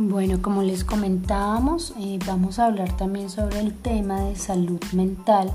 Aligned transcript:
Bueno, 0.00 0.40
como 0.40 0.62
les 0.62 0.84
comentábamos, 0.84 1.92
eh, 1.98 2.20
vamos 2.24 2.60
a 2.60 2.66
hablar 2.66 2.96
también 2.96 3.28
sobre 3.28 3.58
el 3.58 3.74
tema 3.74 4.20
de 4.20 4.36
salud 4.36 4.80
mental 4.92 5.50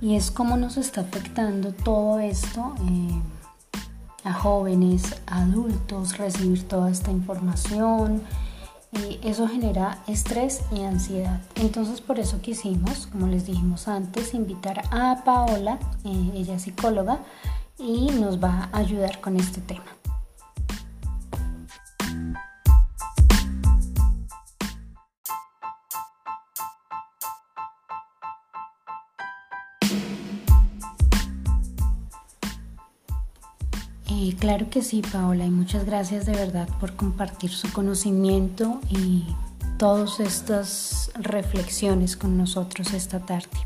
y 0.00 0.14
es 0.14 0.30
cómo 0.30 0.56
nos 0.56 0.78
está 0.78 1.02
afectando 1.02 1.74
todo 1.74 2.18
esto 2.18 2.74
eh, 2.88 3.20
a 4.24 4.32
jóvenes, 4.32 5.20
adultos, 5.26 6.16
recibir 6.16 6.66
toda 6.66 6.90
esta 6.90 7.10
información. 7.10 8.22
Y 8.90 9.20
eso 9.22 9.46
genera 9.46 9.98
estrés 10.06 10.62
y 10.74 10.84
ansiedad. 10.84 11.42
Entonces 11.56 12.00
por 12.00 12.18
eso 12.18 12.40
quisimos, 12.40 13.06
como 13.08 13.26
les 13.26 13.44
dijimos 13.44 13.86
antes, 13.86 14.32
invitar 14.32 14.80
a 14.90 15.24
Paola, 15.26 15.78
eh, 16.04 16.30
ella 16.32 16.54
es 16.54 16.62
psicóloga, 16.62 17.18
y 17.78 18.06
nos 18.12 18.42
va 18.42 18.70
a 18.72 18.78
ayudar 18.78 19.20
con 19.20 19.36
este 19.36 19.60
tema. 19.60 19.97
Claro 34.48 34.70
que 34.70 34.80
sí, 34.80 35.02
Paola, 35.02 35.44
y 35.44 35.50
muchas 35.50 35.84
gracias 35.84 36.24
de 36.24 36.32
verdad 36.32 36.66
por 36.80 36.96
compartir 36.96 37.50
su 37.50 37.70
conocimiento 37.70 38.80
y 38.88 39.24
todas 39.76 40.20
estas 40.20 41.10
reflexiones 41.16 42.16
con 42.16 42.38
nosotros 42.38 42.94
esta 42.94 43.18
tarde. 43.20 43.58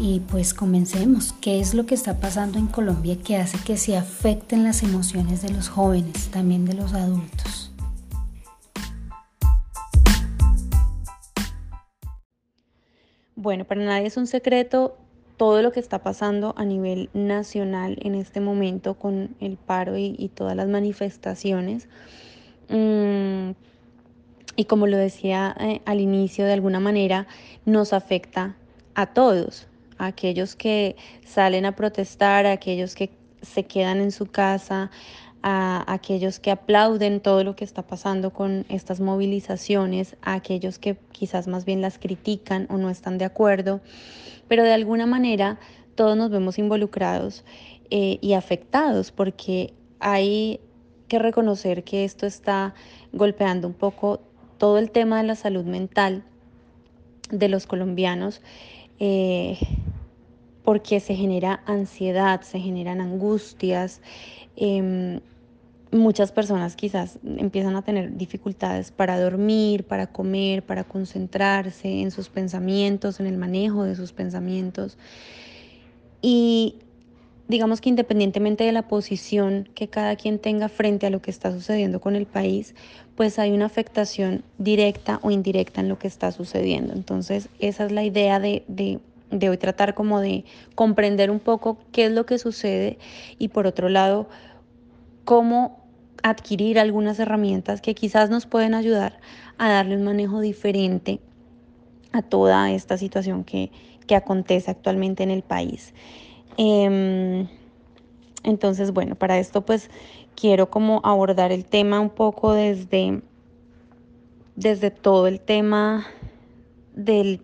Y 0.00 0.18
pues 0.18 0.52
comencemos. 0.52 1.32
¿Qué 1.40 1.60
es 1.60 1.74
lo 1.74 1.86
que 1.86 1.94
está 1.94 2.18
pasando 2.18 2.58
en 2.58 2.66
Colombia 2.66 3.16
que 3.22 3.36
hace 3.36 3.56
que 3.58 3.76
se 3.76 3.96
afecten 3.96 4.64
las 4.64 4.82
emociones 4.82 5.42
de 5.42 5.50
los 5.50 5.68
jóvenes, 5.68 6.26
también 6.32 6.64
de 6.64 6.74
los 6.74 6.92
adultos? 6.92 7.70
Bueno, 13.36 13.64
para 13.64 13.84
nadie 13.84 14.08
es 14.08 14.16
un 14.16 14.26
secreto 14.26 14.98
todo 15.36 15.62
lo 15.62 15.72
que 15.72 15.80
está 15.80 16.02
pasando 16.02 16.54
a 16.56 16.64
nivel 16.64 17.10
nacional 17.12 17.96
en 18.00 18.14
este 18.14 18.40
momento 18.40 18.94
con 18.94 19.34
el 19.40 19.56
paro 19.56 19.96
y, 19.96 20.30
todas 20.34 20.56
las 20.56 20.68
manifestaciones. 20.68 21.88
Mm, 22.68 23.50
y 24.56 24.64
como 24.66 24.86
lo 24.86 24.96
decía 24.96 25.54
eh, 25.58 25.80
al 25.84 26.00
inicio, 26.00 26.44
de 26.44 26.52
alguna 26.52 26.80
manera 26.80 27.26
nos 27.64 27.92
afecta 27.92 28.56
a 28.94 29.06
todos, 29.06 29.66
a 29.98 30.06
aquellos 30.06 30.54
que 30.54 30.96
salen 31.26 31.66
a 31.66 31.74
protestar, 31.74 32.46
a 32.46 32.52
aquellos 32.52 32.94
que 32.94 33.10
se 33.42 33.64
quedan 33.64 33.98
en 33.98 34.12
su 34.12 34.26
casa, 34.26 34.90
a 35.42 35.92
aquellos 35.92 36.38
que 36.38 36.50
aplauden 36.50 37.20
todo 37.20 37.44
lo 37.44 37.54
que 37.54 37.64
está 37.64 37.82
pasando 37.82 38.30
con 38.30 38.64
estas 38.68 39.00
movilizaciones, 39.00 40.16
a 40.22 40.34
aquellos 40.34 40.78
que 40.78 40.96
quizás 41.12 41.48
más 41.48 41.64
bien 41.64 41.82
las 41.82 41.98
critican 41.98 42.66
o 42.70 42.78
no 42.78 42.88
están 42.88 43.18
de 43.18 43.26
acuerdo 43.26 43.80
pero 44.48 44.62
de 44.62 44.72
alguna 44.72 45.06
manera 45.06 45.58
todos 45.94 46.16
nos 46.16 46.30
vemos 46.30 46.58
involucrados 46.58 47.44
eh, 47.90 48.18
y 48.20 48.32
afectados 48.32 49.12
porque 49.12 49.74
hay 50.00 50.60
que 51.08 51.18
reconocer 51.18 51.84
que 51.84 52.04
esto 52.04 52.26
está 52.26 52.74
golpeando 53.12 53.68
un 53.68 53.74
poco 53.74 54.20
todo 54.58 54.78
el 54.78 54.90
tema 54.90 55.18
de 55.18 55.28
la 55.28 55.36
salud 55.36 55.64
mental 55.64 56.24
de 57.30 57.48
los 57.48 57.66
colombianos. 57.66 58.40
Eh, 58.98 59.58
porque 60.64 60.98
se 60.98 61.14
genera 61.14 61.62
ansiedad, 61.66 62.40
se 62.40 62.58
generan 62.58 63.00
angustias, 63.00 64.00
em, 64.56 65.20
muchas 65.94 66.32
personas 66.32 66.76
quizás 66.76 67.18
empiezan 67.24 67.76
a 67.76 67.82
tener 67.82 68.16
dificultades 68.16 68.90
para 68.90 69.20
dormir, 69.20 69.84
para 69.84 70.06
comer, 70.06 70.64
para 70.64 70.84
concentrarse 70.84 72.00
en 72.00 72.10
sus 72.10 72.28
pensamientos, 72.28 73.20
en 73.20 73.26
el 73.26 73.36
manejo 73.36 73.84
de 73.84 73.94
sus 73.96 74.12
pensamientos. 74.12 74.98
Y 76.20 76.76
digamos 77.48 77.80
que 77.80 77.90
independientemente 77.90 78.64
de 78.64 78.72
la 78.72 78.88
posición 78.88 79.68
que 79.74 79.88
cada 79.88 80.16
quien 80.16 80.38
tenga 80.38 80.68
frente 80.68 81.06
a 81.06 81.10
lo 81.10 81.20
que 81.20 81.30
está 81.30 81.52
sucediendo 81.52 82.00
con 82.00 82.16
el 82.16 82.26
país, 82.26 82.74
pues 83.16 83.38
hay 83.38 83.52
una 83.52 83.66
afectación 83.66 84.42
directa 84.58 85.20
o 85.22 85.30
indirecta 85.30 85.80
en 85.80 85.88
lo 85.88 85.98
que 85.98 86.08
está 86.08 86.32
sucediendo. 86.32 86.94
Entonces, 86.94 87.48
esa 87.58 87.84
es 87.84 87.92
la 87.92 88.04
idea 88.04 88.40
de, 88.40 88.64
de, 88.68 89.00
hoy 89.48 89.58
tratar 89.58 89.94
como 89.94 90.20
de 90.20 90.44
comprender 90.74 91.30
un 91.30 91.40
poco 91.40 91.78
qué 91.92 92.06
es 92.06 92.12
lo 92.12 92.24
que 92.24 92.38
sucede 92.38 92.98
y 93.38 93.48
por 93.48 93.66
otro 93.66 93.88
lado, 93.88 94.28
cómo 95.24 95.83
adquirir 96.24 96.78
algunas 96.78 97.18
herramientas 97.18 97.82
que 97.82 97.94
quizás 97.94 98.30
nos 98.30 98.46
pueden 98.46 98.72
ayudar 98.72 99.20
a 99.58 99.68
darle 99.68 99.96
un 99.96 100.04
manejo 100.04 100.40
diferente 100.40 101.20
a 102.12 102.22
toda 102.22 102.72
esta 102.72 102.96
situación 102.96 103.44
que, 103.44 103.70
acontece 104.14 104.70
actualmente 104.70 105.22
en 105.22 105.30
el 105.30 105.42
país. 105.42 105.92
Em, 106.56 107.48
entonces, 108.42 108.92
bueno, 108.92 109.16
para 109.16 109.38
esto 109.38 109.62
pues 109.62 109.90
quiero 110.36 110.70
como 110.70 111.00
abordar 111.04 111.52
el 111.52 111.64
tema 111.64 112.00
un 112.00 112.10
poco 112.10 112.52
desde, 112.52 113.22
desde 114.56 114.90
todo 114.90 115.26
el 115.26 115.40
tema 115.40 116.06
del 116.94 117.40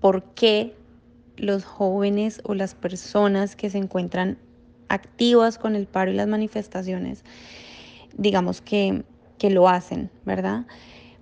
por 0.00 0.24
qué 0.34 0.74
los 1.36 1.64
jóvenes 1.64 2.40
o 2.44 2.54
las 2.54 2.74
personas 2.74 3.54
que 3.54 3.70
se 3.70 3.78
encuentran 3.78 4.38
activas 4.88 5.56
con 5.56 5.76
el 5.76 5.86
paro 5.86 6.10
y 6.10 6.14
las 6.14 6.26
manifestaciones 6.26 7.22
digamos 8.16 8.60
que, 8.60 9.04
lo 9.40 9.68
hacen, 9.68 10.10
¿verdad? 10.24 10.66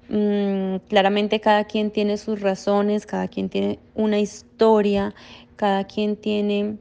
Mm, 0.08 0.76
claramente 0.88 1.40
cada 1.40 1.64
quien 1.64 1.90
tiene 1.90 2.16
sus 2.16 2.40
razones, 2.40 3.04
cada 3.04 3.28
quien 3.28 3.50
tiene 3.50 3.78
una 3.94 4.18
historia, 4.18 5.14
cada 5.56 5.84
quien 5.84 6.16
tiene 6.16 6.78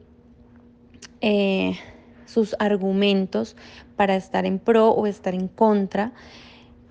eh, 1.20 1.76
sus 2.24 2.56
argumentos 2.58 3.56
para 3.96 4.16
estar 4.16 4.46
en 4.46 4.58
pro 4.58 4.90
o 4.90 5.06
estar 5.06 5.34
en 5.34 5.48
contra. 5.48 6.12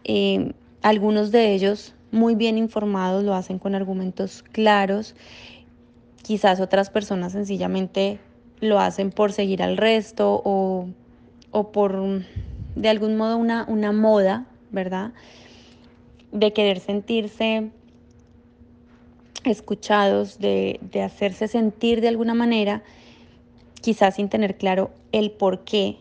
Eh, 0.03 0.53
algunos 0.81 1.31
de 1.31 1.53
ellos, 1.53 1.95
muy 2.11 2.35
bien 2.35 2.57
informados, 2.57 3.23
lo 3.23 3.33
hacen 3.33 3.57
con 3.57 3.73
argumentos 3.73 4.43
claros. 4.43 5.15
Quizás 6.21 6.59
otras 6.59 6.89
personas 6.89 7.31
sencillamente 7.31 8.19
lo 8.59 8.79
hacen 8.79 9.11
por 9.11 9.31
seguir 9.31 9.61
al 9.63 9.77
resto 9.77 10.41
o, 10.43 10.87
o 11.51 11.71
por 11.71 12.23
de 12.75 12.89
algún 12.89 13.17
modo 13.17 13.37
una, 13.37 13.65
una 13.67 13.91
moda, 13.91 14.45
¿verdad? 14.71 15.13
De 16.31 16.53
querer 16.53 16.79
sentirse 16.79 17.71
escuchados, 19.45 20.39
de, 20.39 20.79
de, 20.91 21.01
hacerse 21.01 21.47
sentir 21.47 22.01
de 22.01 22.07
alguna 22.07 22.33
manera, 22.33 22.83
quizás 23.81 24.15
sin 24.15 24.29
tener 24.29 24.57
claro 24.57 24.91
el 25.11 25.31
por 25.31 25.63
qué 25.63 25.97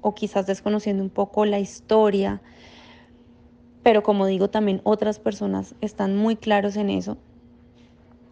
o 0.00 0.14
quizás 0.14 0.46
desconociendo 0.46 1.02
un 1.02 1.10
poco 1.10 1.44
la 1.44 1.60
historia. 1.60 2.40
Pero 3.82 4.02
como 4.02 4.26
digo, 4.26 4.50
también 4.50 4.80
otras 4.84 5.18
personas 5.18 5.74
están 5.80 6.16
muy 6.16 6.36
claros 6.36 6.76
en 6.76 6.90
eso 6.90 7.16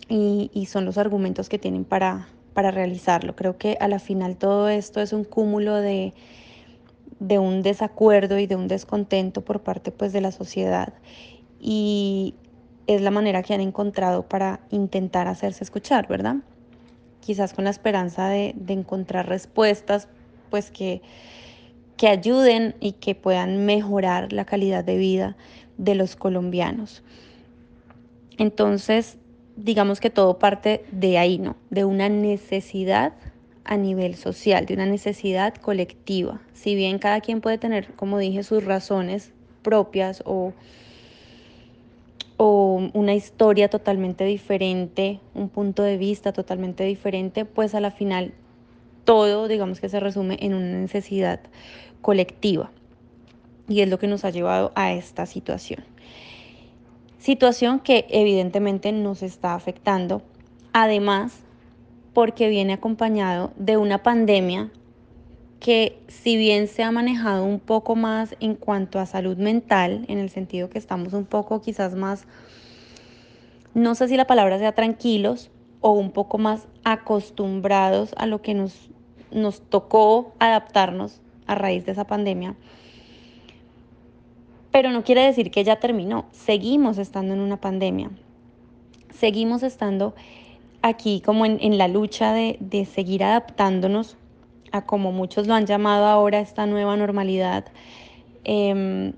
y, 0.09 0.51
y 0.53 0.67
son 0.67 0.85
los 0.85 0.99
argumentos 0.99 1.49
que 1.49 1.59
tienen 1.59 1.85
para, 1.85 2.29
para 2.53 2.71
realizarlo. 2.71 3.37
Creo 3.37 3.57
que 3.57 3.79
a 3.81 3.89
la 3.89 4.01
final 4.01 4.37
todo 4.37 4.69
esto 4.69 5.01
es 5.01 5.13
un 5.13 5.25
cúmulo 5.25 5.77
de, 5.77 6.13
de 7.21 7.39
un 7.39 7.63
desacuerdo 7.63 8.39
y 8.39 8.47
de 8.47 8.57
un 8.57 8.69
descontento 8.69 9.43
por 9.43 9.61
parte 9.61 9.91
pues 9.91 10.13
de 10.13 10.21
la 10.21 10.33
sociedad 10.33 10.93
y 11.61 12.35
es 12.87 13.01
la 13.01 13.11
manera 13.11 13.43
que 13.43 13.55
han 13.55 13.61
encontrado 13.61 14.23
para 14.23 14.61
intentar 14.71 15.27
hacerse 15.29 15.65
escuchar, 15.65 16.07
¿verdad? 16.09 16.37
Quizás 17.21 17.53
con 17.53 17.65
la 17.65 17.71
esperanza 17.71 18.29
de, 18.29 18.55
encontrar 18.69 19.29
respuestas 19.29 20.09
pues 20.51 20.71
que, 20.71 21.03
que 21.97 22.09
ayuden 22.09 22.77
y 22.81 22.93
que 22.93 23.15
puedan 23.15 23.67
mejorar 23.67 24.33
la 24.33 24.45
calidad 24.45 24.85
de 24.85 24.97
vida 24.97 25.37
de 25.79 25.95
los 25.95 26.15
colombianos. 26.15 27.03
Entonces, 28.39 29.19
digamos 29.57 29.99
que 29.99 30.11
todo 30.11 30.39
parte 30.39 30.85
de 30.93 31.19
ahí, 31.19 31.39
¿no? 31.39 31.57
De 31.71 31.85
una 31.85 32.09
necesidad 32.09 33.15
a 33.67 33.77
nivel 33.77 34.15
social, 34.15 34.65
de 34.67 34.75
una 34.75 34.87
necesidad 34.87 35.55
colectiva. 35.55 36.41
Si 36.55 36.75
bien 36.75 36.99
cada 36.99 37.21
quien 37.21 37.41
puede 37.41 37.59
tener, 37.59 37.93
como 37.95 38.19
dije, 38.19 38.43
sus 38.43 38.65
razones 38.65 39.33
propias 39.63 40.23
o, 40.25 40.53
o 42.37 42.91
una 42.95 43.15
historia 43.15 43.69
totalmente 43.69 44.25
diferente, 44.25 45.21
un 45.35 45.49
punto 45.49 45.83
de 45.83 45.97
vista 45.97 46.33
totalmente 46.33 46.85
diferente, 46.85 47.45
pues 47.45 47.75
a 47.75 47.81
la 47.81 47.91
final 47.91 48.33
todo, 49.05 49.49
digamos 49.49 49.81
que 49.81 49.89
se 49.89 50.01
resume 50.01 50.37
en 50.41 50.55
una 50.55 50.79
necesidad 50.79 51.41
colectiva. 52.03 52.71
Y 53.69 53.81
es 53.81 53.89
lo 53.89 53.99
que 53.99 54.07
nos 54.07 54.25
ha 54.25 54.31
llevado 54.31 54.73
a 54.77 54.93
esta 54.93 55.27
situación. 55.27 55.85
Situación 57.19 57.81
que 57.81 58.07
evidentemente 58.11 58.93
nos 58.93 59.23
está 59.23 59.55
afectando. 59.55 60.23
Además, 60.73 61.46
porque 62.17 62.49
viene 62.49 62.73
acompañado 62.73 63.53
de 63.59 63.77
una 63.77 64.03
pandemia 64.03 64.71
que 65.61 65.99
si 66.09 66.39
bien 66.39 66.67
se 66.67 66.83
ha 66.83 66.91
manejado 66.91 67.45
un 67.45 67.61
poco 67.61 67.95
más 67.95 68.35
en 68.41 68.55
cuanto 68.55 68.99
a 68.99 69.05
salud 69.05 69.37
mental, 69.37 70.07
en 70.09 70.17
el 70.17 70.31
sentido 70.31 70.71
que 70.71 70.79
estamos 70.79 71.13
un 71.13 71.27
poco 71.27 71.61
quizás 71.61 71.95
más, 71.95 72.25
no 73.75 73.95
sé 73.95 74.09
si 74.09 74.17
la 74.17 74.27
palabra 74.27 74.59
sea 74.59 74.75
tranquilos 74.75 75.51
o 75.83 75.91
un 75.91 76.11
poco 76.11 76.39
más 76.39 76.67
acostumbrados 76.85 78.15
a 78.17 78.25
lo 78.25 78.41
que 78.41 78.55
nos, 78.55 78.89
nos 79.31 79.61
tocó 79.61 80.33
adaptarnos 80.39 81.21
a 81.47 81.55
raíz 81.55 81.85
de 81.85 81.93
esa 81.93 82.07
pandemia, 82.07 82.57
pero 84.71 84.91
no 84.91 85.05
quiere 85.05 85.21
decir 85.21 85.51
que 85.51 85.65
ya 85.65 85.81
terminó, 85.81 86.25
seguimos 86.33 86.97
estando 86.97 87.35
en 87.35 87.41
una 87.41 87.61
pandemia, 87.61 88.09
seguimos 89.13 89.63
estando 89.63 90.15
aquí 90.83 91.21
como 91.21 91.47
en, 91.47 91.79
la 91.79 91.89
lucha 91.89 92.33
de, 92.33 92.57
de 92.61 92.85
seguir 92.85 93.25
adaptándonos 93.25 94.17
como 94.85 95.13
muchos 95.13 95.47
lo 95.47 95.55
han 95.55 95.67
llamado 95.67 96.07
ahora, 96.07 96.41
esta 96.41 96.67
nueva 96.67 96.97
normalidad. 96.97 97.65
Em, 98.45 99.13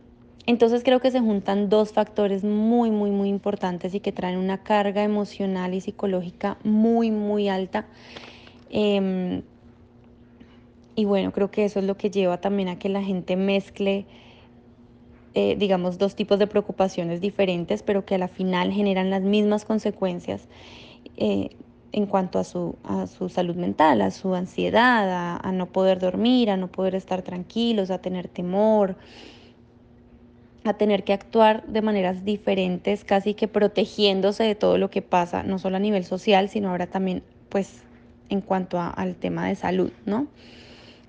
entonces 0.46 0.82
creo 0.84 1.00
que 1.00 1.10
se 1.10 1.20
juntan 1.20 1.68
dos 1.68 1.92
factores 1.92 2.44
muy, 2.44 2.90
muy, 2.90 3.10
muy 3.10 3.28
importantes 3.28 3.94
y 3.94 4.00
que 4.00 4.12
traen 4.12 4.38
una 4.38 4.62
carga 4.62 5.02
emocional 5.02 5.74
y 5.74 5.80
psicológica 5.80 6.58
muy, 6.62 7.10
muy 7.10 7.48
alta. 7.48 7.86
Em, 8.70 9.42
y 10.94 11.04
bueno, 11.04 11.32
creo 11.32 11.50
que 11.50 11.64
eso 11.64 11.78
es 11.78 11.84
lo 11.84 11.96
que 11.96 12.10
lleva 12.10 12.40
también 12.40 12.68
a 12.68 12.78
que 12.78 12.88
la 12.88 13.02
gente 13.02 13.36
mezcle, 13.36 14.06
eh, 15.34 15.56
digamos, 15.56 15.98
dos 15.98 16.16
tipos 16.16 16.38
de 16.38 16.46
preocupaciones 16.46 17.20
diferentes, 17.20 17.82
pero 17.82 18.04
que 18.04 18.16
a 18.16 18.18
la 18.18 18.28
final 18.28 18.72
generan 18.72 19.10
las 19.10 19.22
mismas 19.22 19.64
consecuencias. 19.64 20.48
Eh, 21.20 21.50
en 21.90 22.06
cuanto 22.06 22.38
a 22.38 22.44
su, 22.44 22.76
a 22.84 23.06
su 23.06 23.28
salud 23.28 23.56
mental, 23.56 24.02
a 24.02 24.10
su 24.10 24.34
ansiedad, 24.34 25.40
a, 25.42 25.52
no 25.52 25.66
poder 25.66 25.98
dormir, 25.98 26.50
a 26.50 26.56
no 26.56 26.68
poder 26.68 26.94
estar 26.94 27.22
tranquilos, 27.22 27.90
a 27.90 27.98
tener 27.98 28.28
temor, 28.28 28.96
a 30.64 30.74
tener 30.74 31.04
que 31.04 31.12
actuar 31.12 31.66
de 31.66 31.82
maneras 31.82 32.24
diferentes, 32.24 33.04
casi 33.04 33.34
que 33.34 33.48
protegiéndose 33.48 34.44
de 34.44 34.54
todo 34.54 34.78
lo 34.78 34.90
que 34.90 35.02
pasa, 35.02 35.42
no 35.42 35.58
solo 35.58 35.76
a 35.76 35.80
nivel 35.80 36.04
social, 36.04 36.48
sino 36.48 36.70
ahora 36.70 36.86
también 36.86 37.22
pues 37.48 37.82
en 38.28 38.42
cuanto 38.42 38.78
al 38.78 39.16
tema 39.16 39.48
de 39.48 39.54
salud, 39.54 39.90
¿no? 40.04 40.26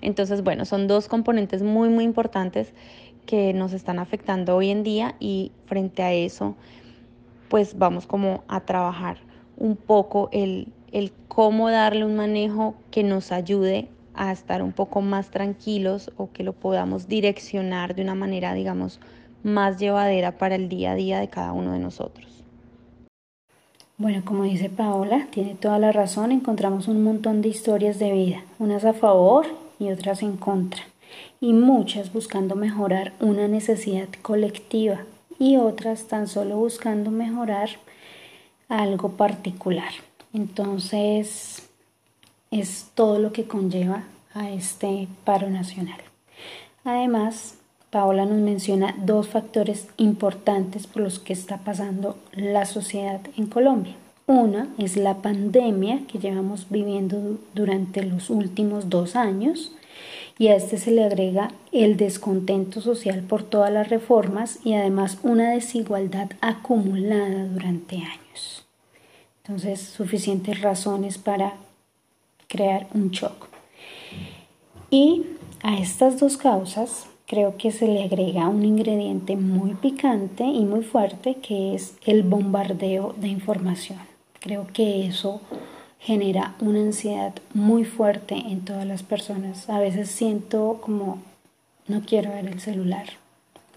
Entonces, 0.00 0.42
bueno, 0.42 0.64
son 0.64 0.88
dos 0.88 1.08
componentes 1.08 1.62
muy, 1.62 1.90
muy 1.90 2.04
importantes 2.04 2.72
que 3.26 3.52
nos 3.52 3.74
están 3.74 3.98
afectando 3.98 4.56
hoy 4.56 4.70
en 4.70 4.82
día 4.82 5.14
y 5.20 5.52
frente 5.66 6.02
a 6.02 6.12
eso, 6.14 6.56
pues 7.50 7.76
vamos 7.76 8.06
como 8.06 8.42
a 8.48 8.60
trabajar 8.60 9.29
un 9.60 9.76
poco 9.76 10.28
el, 10.32 10.72
el 10.90 11.12
cómo 11.28 11.70
darle 11.70 12.04
un 12.04 12.16
manejo 12.16 12.74
que 12.90 13.04
nos 13.04 13.30
ayude 13.30 13.88
a 14.14 14.32
estar 14.32 14.62
un 14.62 14.72
poco 14.72 15.00
más 15.00 15.30
tranquilos 15.30 16.10
o 16.16 16.32
que 16.32 16.42
lo 16.42 16.52
podamos 16.52 17.06
direccionar 17.06 17.94
de 17.94 18.02
una 18.02 18.16
manera, 18.16 18.52
digamos, 18.54 18.98
más 19.44 19.78
llevadera 19.78 20.36
para 20.36 20.56
el 20.56 20.68
día 20.68 20.92
a 20.92 20.94
día 20.96 21.20
de 21.20 21.28
cada 21.28 21.52
uno 21.52 21.72
de 21.72 21.78
nosotros. 21.78 22.26
Bueno, 23.96 24.22
como 24.24 24.44
dice 24.44 24.70
Paola, 24.70 25.28
tiene 25.30 25.54
toda 25.54 25.78
la 25.78 25.92
razón, 25.92 26.32
encontramos 26.32 26.88
un 26.88 27.04
montón 27.04 27.42
de 27.42 27.50
historias 27.50 27.98
de 27.98 28.12
vida, 28.12 28.42
unas 28.58 28.84
a 28.84 28.94
favor 28.94 29.46
y 29.78 29.90
otras 29.90 30.22
en 30.22 30.36
contra, 30.36 30.82
y 31.40 31.52
muchas 31.52 32.12
buscando 32.12 32.56
mejorar 32.56 33.12
una 33.20 33.46
necesidad 33.46 34.08
colectiva 34.22 35.02
y 35.38 35.56
otras 35.56 36.08
tan 36.08 36.28
solo 36.28 36.56
buscando 36.56 37.10
mejorar 37.10 37.70
algo 38.70 39.10
particular. 39.10 39.92
Entonces, 40.32 41.68
es 42.50 42.86
todo 42.94 43.18
lo 43.18 43.32
que 43.32 43.44
conlleva 43.44 44.04
a 44.32 44.48
este 44.50 45.08
paro 45.24 45.50
nacional. 45.50 46.00
Además, 46.84 47.56
Paola 47.90 48.24
nos 48.24 48.38
menciona 48.38 48.94
dos 49.04 49.28
factores 49.28 49.88
importantes 49.96 50.86
por 50.86 51.02
los 51.02 51.18
que 51.18 51.32
está 51.32 51.58
pasando 51.58 52.16
la 52.32 52.64
sociedad 52.64 53.20
en 53.36 53.46
Colombia. 53.46 53.96
Una 54.26 54.68
es 54.78 54.96
la 54.96 55.16
pandemia 55.16 56.06
que 56.06 56.20
llevamos 56.20 56.70
viviendo 56.70 57.38
durante 57.52 58.04
los 58.04 58.30
últimos 58.30 58.88
dos 58.88 59.16
años 59.16 59.72
y 60.38 60.48
a 60.48 60.56
este 60.56 60.78
se 60.78 60.92
le 60.92 61.04
agrega 61.04 61.50
el 61.72 61.96
descontento 61.96 62.80
social 62.80 63.22
por 63.22 63.42
todas 63.42 63.72
las 63.72 63.88
reformas 63.88 64.60
y 64.64 64.74
además 64.74 65.18
una 65.24 65.50
desigualdad 65.50 66.30
acumulada 66.40 67.44
durante 67.46 67.96
años. 67.96 68.59
Entonces, 69.50 69.80
suficientes 69.80 70.60
razones 70.60 71.18
para 71.18 71.54
crear 72.46 72.86
un 72.94 73.10
shock. 73.10 73.48
Y 74.90 75.26
a 75.64 75.76
estas 75.76 76.20
dos 76.20 76.36
causas 76.36 77.08
creo 77.26 77.56
que 77.56 77.72
se 77.72 77.88
le 77.88 78.04
agrega 78.04 78.48
un 78.48 78.64
ingrediente 78.64 79.34
muy 79.34 79.74
picante 79.74 80.44
y 80.44 80.64
muy 80.64 80.84
fuerte 80.84 81.38
que 81.42 81.74
es 81.74 81.96
el 82.06 82.22
bombardeo 82.22 83.16
de 83.18 83.26
información. 83.26 83.98
Creo 84.38 84.68
que 84.72 85.04
eso 85.08 85.40
genera 85.98 86.54
una 86.60 86.78
ansiedad 86.78 87.34
muy 87.52 87.84
fuerte 87.84 88.36
en 88.36 88.64
todas 88.64 88.86
las 88.86 89.02
personas. 89.02 89.68
A 89.68 89.80
veces 89.80 90.12
siento 90.12 90.78
como 90.80 91.18
no 91.88 92.02
quiero 92.02 92.30
ver 92.30 92.46
el 92.46 92.60
celular, 92.60 93.06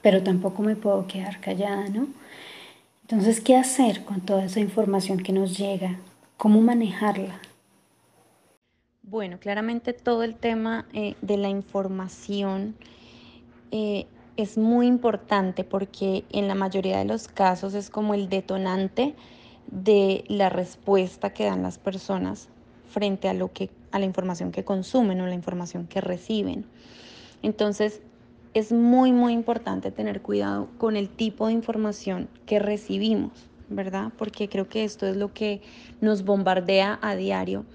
pero 0.04 0.22
tampoco 0.22 0.62
me 0.62 0.76
puedo 0.76 1.08
quedar 1.08 1.40
callada, 1.40 1.90
¿no? 1.90 2.10
Entonces, 3.04 3.42
¿qué 3.42 3.56
hacer 3.56 4.04
con 4.06 4.22
toda 4.22 4.46
esa 4.46 4.60
información 4.60 5.20
que 5.20 5.34
nos 5.34 5.58
llega? 5.58 6.00
¿Cómo 6.38 6.62
manejarla? 6.62 7.40
Bueno, 9.04 9.40
claramente 9.40 9.94
todo 9.94 10.24
el 10.24 10.36
tema 10.36 10.88
eh, 10.94 11.16
de 11.22 11.38
la 11.38 11.50
información 11.50 12.76
eh, 13.72 14.08
es 14.38 14.58
muy 14.58 14.88
importante 14.88 15.64
porque 15.64 16.24
en 16.32 16.48
la 16.48 16.56
mayoría 16.56 16.98
de 16.98 17.06
los 17.06 17.28
casos 17.28 17.74
es 17.74 17.90
como 17.90 18.14
el 18.14 18.30
detonante 18.30 19.14
de 19.68 20.24
la 20.30 20.50
respuesta 20.50 21.34
que 21.34 21.46
dan 21.46 21.62
las 21.62 21.78
personas 21.78 22.48
frente 22.90 23.28
a 23.28 23.34
lo 23.34 23.52
que 23.52 23.70
a 23.92 24.00
la 24.00 24.06
información 24.06 24.52
que 24.52 24.64
consumen 24.64 25.22
o 25.22 25.28
la 25.28 25.36
información 25.36 25.86
que 25.88 26.02
reciben. 26.02 26.66
Entonces, 27.44 28.02
es 28.54 28.72
muy, 28.72 29.12
muy 29.12 29.34
importante 29.34 29.92
tener 29.92 30.22
cuidado 30.22 30.68
con 30.78 30.96
el 30.96 31.10
tipo 31.10 31.48
de 31.48 31.54
información 31.54 32.30
que 32.46 32.60
recibimos, 32.60 33.32
¿verdad? 33.70 34.12
Porque 34.18 34.48
creo 34.48 34.70
que 34.70 34.84
esto 34.84 35.08
es 35.08 35.18
lo 35.18 35.34
que 35.34 35.62
nos 36.02 36.24
bombardea 36.24 37.00
a 37.02 37.16
diario 37.16 37.66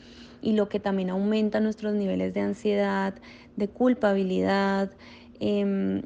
y 0.40 0.52
lo 0.52 0.68
que 0.68 0.78
también 0.78 1.10
aumenta 1.10 1.60
nuestros 1.60 1.94
niveles 1.94 2.32
de 2.32 2.40
ansiedad, 2.40 3.14
de 3.56 3.68
culpabilidad, 3.68 4.92
em, 5.40 6.02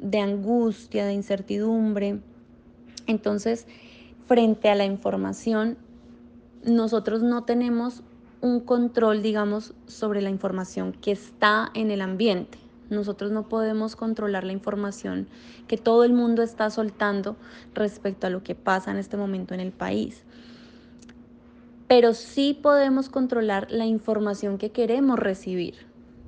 de 0.00 0.18
angustia, 0.18 1.04
de 1.04 1.12
incertidumbre. 1.12 2.18
Entonces, 3.06 3.66
frente 4.26 4.70
a 4.70 4.74
la 4.74 4.86
información, 4.86 5.76
nosotros 6.64 7.22
no 7.22 7.44
tenemos 7.44 8.02
un 8.40 8.60
control, 8.60 9.22
digamos, 9.22 9.74
sobre 9.86 10.22
la 10.22 10.30
información 10.30 10.92
que 10.92 11.12
está 11.12 11.70
en 11.74 11.90
el 11.90 12.00
ambiente. 12.00 12.63
Nosotros 12.90 13.30
no 13.30 13.48
podemos 13.48 13.96
controlar 13.96 14.44
la 14.44 14.52
información 14.52 15.28
que 15.66 15.78
todo 15.78 16.04
el 16.04 16.12
mundo 16.12 16.42
está 16.42 16.68
soltando 16.70 17.36
respecto 17.74 18.26
a 18.26 18.30
lo 18.30 18.42
que 18.42 18.54
pasa 18.54 18.90
en 18.90 18.98
este 18.98 19.16
momento 19.16 19.54
en 19.54 19.60
el 19.60 19.72
país. 19.72 20.22
Pero 21.88 22.14
sí 22.14 22.58
podemos 22.60 23.08
controlar 23.08 23.70
la 23.70 23.86
información 23.86 24.58
que 24.58 24.70
queremos 24.70 25.18
recibir 25.18 25.74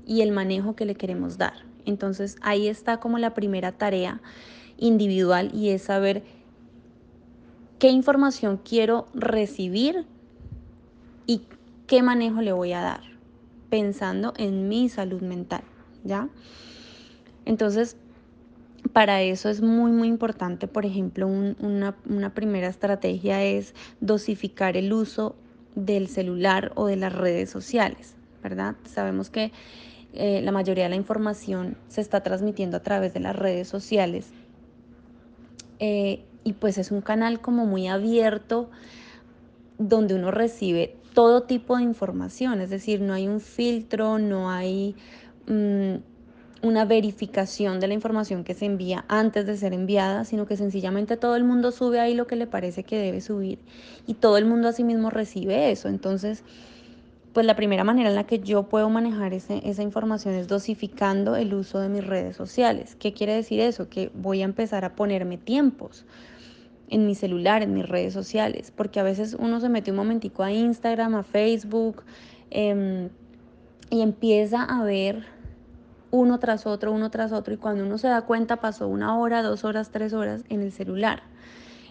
y 0.06 0.22
el 0.22 0.32
manejo 0.32 0.76
que 0.76 0.84
le 0.84 0.94
queremos 0.94 1.38
dar. 1.38 1.64
Entonces 1.84 2.36
ahí 2.40 2.68
está 2.68 2.98
como 2.98 3.18
la 3.18 3.34
primera 3.34 3.72
tarea 3.72 4.20
individual 4.78 5.50
y 5.54 5.70
es 5.70 5.82
saber 5.82 6.24
qué 7.78 7.88
información 7.88 8.60
quiero 8.62 9.06
recibir 9.14 10.06
y 11.26 11.42
qué 11.86 12.02
manejo 12.02 12.40
le 12.42 12.52
voy 12.52 12.72
a 12.72 12.80
dar, 12.80 13.00
pensando 13.70 14.34
en 14.36 14.68
mi 14.68 14.88
salud 14.88 15.22
mental. 15.22 15.62
¿Ya? 16.06 16.28
Entonces, 17.44 17.96
para 18.92 19.22
eso 19.22 19.48
es 19.48 19.62
muy, 19.62 19.90
muy 19.90 20.08
importante, 20.08 20.68
por 20.68 20.86
ejemplo, 20.86 21.26
una, 21.26 22.34
primera 22.34 22.68
estrategia 22.68 23.42
es 23.44 23.74
dosificar 24.00 24.76
el 24.76 24.92
uso 24.92 25.36
del 25.74 26.08
celular 26.08 26.72
o 26.76 26.86
de 26.86 26.96
las 26.96 27.12
redes 27.12 27.50
sociales, 27.50 28.14
¿verdad? 28.42 28.76
Sabemos 28.84 29.30
que 29.30 29.52
eh, 30.12 30.40
la 30.42 30.52
mayoría 30.52 30.84
de 30.84 30.90
la 30.90 30.96
información 30.96 31.76
se 31.88 32.00
está 32.00 32.22
transmitiendo 32.22 32.78
a 32.78 32.80
través 32.80 33.12
de 33.12 33.20
las 33.20 33.36
redes 33.36 33.68
sociales 33.68 34.30
eh, 35.78 36.24
y 36.44 36.54
pues 36.54 36.78
es 36.78 36.90
un 36.90 37.02
canal 37.02 37.40
como 37.40 37.66
muy 37.66 37.88
abierto 37.88 38.70
donde 39.78 40.14
uno 40.14 40.30
recibe 40.30 40.96
todo 41.12 41.42
tipo 41.42 41.76
de 41.76 41.82
información, 41.82 42.60
es 42.60 42.70
decir, 42.70 43.00
no 43.00 43.14
hay 43.14 43.26
un 43.26 43.40
filtro, 43.40 44.18
no 44.18 44.50
hay 44.50 44.94
Mm, 45.46 45.96
una 46.62 46.84
verificación 46.84 47.80
de 47.80 47.88
la 47.88 47.94
información 47.94 48.44
que 48.44 48.54
se 48.54 48.64
envía 48.64 49.04
antes 49.08 49.46
de 49.46 49.56
ser 49.56 49.72
enviada, 49.72 50.24
sino 50.24 50.46
que 50.46 50.56
sencillamente 50.56 51.16
todo 51.16 51.36
el 51.36 51.44
mundo 51.44 51.70
sube 51.70 52.00
ahí 52.00 52.14
lo 52.14 52.26
que 52.26 52.36
le 52.36 52.46
parece 52.46 52.82
que 52.82 52.98
debe 52.98 53.20
subir 53.20 53.58
y 54.06 54.14
todo 54.14 54.38
el 54.38 54.46
mundo 54.46 54.68
asimismo 54.68 55.10
recibe 55.10 55.70
eso. 55.70 55.88
Entonces, 55.88 56.42
pues 57.32 57.44
la 57.44 57.54
primera 57.54 57.84
manera 57.84 58.08
en 58.08 58.14
la 58.14 58.24
que 58.24 58.38
yo 58.38 58.64
puedo 58.64 58.88
manejar 58.88 59.34
esa 59.34 59.82
información 59.82 60.34
es 60.34 60.48
dosificando 60.48 61.36
el 61.36 61.52
uso 61.52 61.78
de 61.80 61.90
mis 61.90 62.04
redes 62.04 62.34
sociales. 62.34 62.96
¿Qué 62.98 63.12
quiere 63.12 63.34
decir 63.34 63.60
eso? 63.60 63.90
Que 63.90 64.10
voy 64.14 64.40
a 64.40 64.46
empezar 64.46 64.86
a 64.86 64.96
ponerme 64.96 65.36
tiempos 65.36 66.06
en 66.88 67.04
mi 67.04 67.14
celular, 67.14 67.62
en 67.62 67.74
mis 67.74 67.86
redes 67.86 68.14
sociales, 68.14 68.72
porque 68.74 69.00
a 69.00 69.02
veces 69.02 69.36
uno 69.38 69.60
se 69.60 69.68
mete 69.68 69.90
un 69.90 69.98
momentico 69.98 70.42
a 70.44 70.52
Instagram, 70.52 71.14
a 71.14 71.22
Facebook 71.24 72.04
em, 72.50 73.10
y 73.90 74.00
empieza 74.00 74.62
a 74.62 74.82
ver 74.84 75.35
uno 76.10 76.38
tras 76.38 76.66
otro, 76.66 76.92
uno 76.92 77.10
tras 77.10 77.32
otro, 77.32 77.54
y 77.54 77.56
cuando 77.56 77.84
uno 77.84 77.98
se 77.98 78.08
da 78.08 78.22
cuenta 78.22 78.56
pasó 78.56 78.88
una 78.88 79.18
hora, 79.18 79.42
dos 79.42 79.64
horas, 79.64 79.90
tres 79.90 80.12
horas 80.12 80.44
en 80.48 80.62
el 80.62 80.72
celular. 80.72 81.22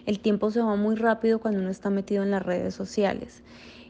El 0.06 0.20
tiempo 0.20 0.50
se 0.50 0.60
va 0.60 0.76
muy 0.76 0.96
rápido 0.96 1.40
cuando 1.40 1.60
uno 1.60 1.70
está 1.70 1.90
metido 1.90 2.22
en 2.22 2.30
las 2.30 2.42
redes 2.42 2.74
sociales. 2.74 3.42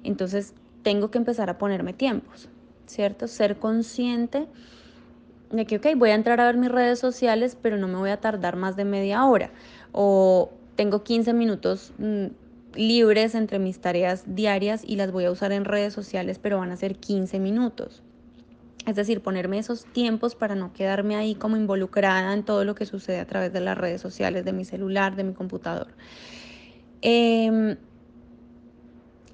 Entonces, 0.02 0.54
tengo 0.82 1.10
que 1.10 1.18
empezar 1.18 1.50
a 1.50 1.58
ponerme 1.58 1.92
tiempos, 1.92 2.48
¿cierto? 2.86 3.28
Ser 3.28 3.58
consciente 3.58 4.46
de 5.50 5.66
que, 5.66 5.76
ok, 5.76 5.86
voy 5.96 6.10
a 6.10 6.14
entrar 6.14 6.40
a 6.40 6.46
ver 6.46 6.56
mis 6.56 6.70
redes 6.70 6.98
sociales, 6.98 7.56
pero 7.60 7.76
no 7.76 7.88
me 7.88 7.96
voy 7.96 8.10
a 8.10 8.20
tardar 8.20 8.56
más 8.56 8.76
de 8.76 8.84
media 8.84 9.24
hora. 9.24 9.50
O 9.92 10.50
tengo 10.76 11.02
15 11.02 11.32
minutos 11.32 11.92
mm, 11.98 12.26
libres 12.74 13.34
entre 13.34 13.58
mis 13.58 13.80
tareas 13.80 14.24
diarias 14.26 14.82
y 14.84 14.96
las 14.96 15.10
voy 15.12 15.24
a 15.24 15.30
usar 15.30 15.52
en 15.52 15.64
redes 15.64 15.92
sociales, 15.92 16.38
pero 16.38 16.58
van 16.58 16.70
a 16.70 16.76
ser 16.76 16.96
15 16.96 17.40
minutos. 17.40 18.02
Es 18.86 18.96
decir, 18.96 19.20
ponerme 19.20 19.58
esos 19.58 19.84
tiempos 19.84 20.34
para 20.34 20.54
no 20.54 20.72
quedarme 20.72 21.16
ahí 21.16 21.34
como 21.34 21.56
involucrada 21.56 22.32
en 22.32 22.44
todo 22.44 22.64
lo 22.64 22.74
que 22.74 22.86
sucede 22.86 23.18
a 23.18 23.26
través 23.26 23.52
de 23.52 23.60
las 23.60 23.76
redes 23.76 24.00
sociales, 24.00 24.44
de 24.44 24.52
mi 24.52 24.64
celular, 24.64 25.16
de 25.16 25.24
mi 25.24 25.32
computador. 25.32 25.88
Eh, 27.02 27.76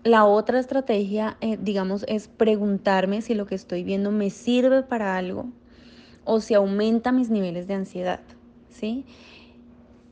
la 0.04 0.24
otra 0.24 0.58
estrategia, 0.58 1.36
eh, 1.40 1.56
digamos, 1.60 2.04
es 2.08 2.26
preguntarme 2.26 3.22
si 3.22 3.34
lo 3.34 3.46
que 3.46 3.54
estoy 3.54 3.84
viendo 3.84 4.10
me 4.10 4.30
sirve 4.30 4.82
para 4.82 5.16
algo 5.16 5.46
o 6.24 6.40
si 6.40 6.54
aumenta 6.54 7.12
mis 7.12 7.30
niveles 7.30 7.68
de 7.68 7.74
ansiedad, 7.74 8.20
¿sí? 8.68 9.04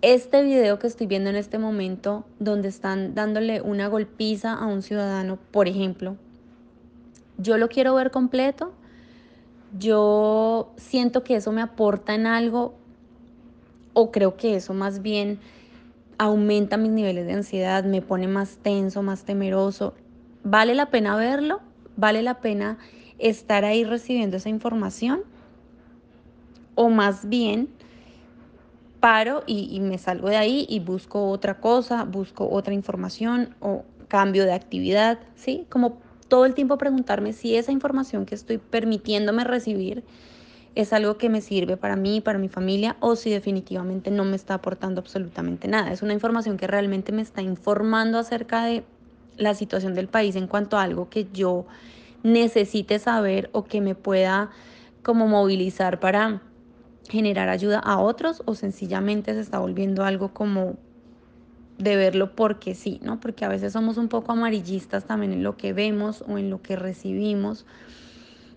Este 0.00 0.42
video 0.42 0.78
que 0.78 0.86
estoy 0.86 1.08
viendo 1.08 1.28
en 1.28 1.36
este 1.36 1.58
momento, 1.58 2.24
donde 2.38 2.68
están 2.68 3.14
dándole 3.14 3.62
una 3.62 3.88
golpiza 3.88 4.54
a 4.54 4.66
un 4.66 4.82
ciudadano, 4.82 5.38
por 5.50 5.66
ejemplo, 5.66 6.16
yo 7.36 7.58
lo 7.58 7.68
quiero 7.68 7.94
ver 7.96 8.12
completo, 8.12 8.72
yo 9.78 10.72
siento 10.76 11.22
que 11.24 11.36
eso 11.36 11.52
me 11.52 11.62
aporta 11.62 12.14
en 12.14 12.26
algo 12.26 12.74
o 13.92 14.10
creo 14.10 14.36
que 14.36 14.56
eso 14.56 14.74
más 14.74 15.02
bien 15.02 15.38
aumenta 16.18 16.76
mis 16.76 16.90
niveles 16.90 17.26
de 17.26 17.32
ansiedad, 17.32 17.84
me 17.84 18.02
pone 18.02 18.28
más 18.28 18.58
tenso, 18.58 19.02
más 19.02 19.24
temeroso. 19.24 19.94
¿Vale 20.44 20.74
la 20.74 20.90
pena 20.90 21.16
verlo? 21.16 21.60
¿Vale 21.96 22.22
la 22.22 22.40
pena 22.40 22.78
estar 23.18 23.64
ahí 23.64 23.84
recibiendo 23.84 24.36
esa 24.36 24.48
información? 24.48 25.22
O 26.74 26.90
más 26.90 27.28
bien 27.28 27.68
paro 29.00 29.42
y, 29.46 29.80
me 29.80 29.98
salgo 29.98 30.28
de 30.28 30.36
ahí 30.36 30.66
y 30.68 30.80
busco 30.80 31.30
otra 31.30 31.58
cosa, 31.60 32.04
busco 32.04 32.48
otra 32.50 32.74
información 32.74 33.54
o 33.60 33.84
cambio 34.08 34.44
de 34.44 34.52
actividad, 34.52 35.18
¿sí? 35.36 35.66
Como 35.70 35.98
todo 36.30 36.46
el 36.46 36.54
tiempo 36.54 36.78
preguntarme 36.78 37.34
si 37.34 37.56
esa 37.56 37.72
información 37.72 38.24
que 38.24 38.36
estoy 38.36 38.58
permitiéndome 38.58 39.44
recibir 39.44 40.04
es 40.76 40.92
algo 40.92 41.18
que 41.18 41.28
me 41.28 41.40
sirve 41.40 41.76
para 41.76 41.96
mí, 41.96 42.20
para 42.20 42.38
mi 42.38 42.48
familia, 42.48 42.96
o 43.00 43.16
si 43.16 43.30
definitivamente 43.30 44.12
no 44.12 44.24
me 44.24 44.36
está 44.36 44.54
aportando 44.54 45.00
absolutamente 45.00 45.66
nada. 45.66 45.92
Es 45.92 46.02
una 46.02 46.14
información 46.14 46.56
que 46.56 46.68
realmente 46.68 47.10
me 47.10 47.20
está 47.20 47.42
informando 47.42 48.18
acerca 48.18 48.64
de 48.64 48.84
la 49.36 49.54
situación 49.54 49.94
del 49.94 50.06
país 50.06 50.36
en 50.36 50.46
cuanto 50.46 50.78
a 50.78 50.84
algo 50.84 51.10
que 51.10 51.26
yo 51.32 51.66
necesite 52.22 53.00
saber 53.00 53.50
o 53.52 53.64
que 53.64 53.80
me 53.80 53.96
pueda 53.96 54.50
como 55.02 55.26
movilizar 55.26 55.98
para 55.98 56.42
generar 57.08 57.48
ayuda 57.48 57.80
a 57.80 57.98
otros 57.98 58.42
o 58.44 58.54
sencillamente 58.54 59.34
se 59.34 59.40
está 59.40 59.58
volviendo 59.58 60.04
algo 60.04 60.32
como 60.32 60.76
de 61.82 61.96
verlo 61.96 62.34
porque 62.34 62.74
sí, 62.74 63.00
¿no? 63.02 63.20
Porque 63.20 63.44
a 63.44 63.48
veces 63.48 63.72
somos 63.72 63.96
un 63.96 64.08
poco 64.08 64.32
amarillistas 64.32 65.04
también 65.04 65.32
en 65.32 65.42
lo 65.42 65.56
que 65.56 65.72
vemos 65.72 66.22
o 66.28 66.38
en 66.38 66.50
lo 66.50 66.60
que 66.62 66.76
recibimos 66.76 67.64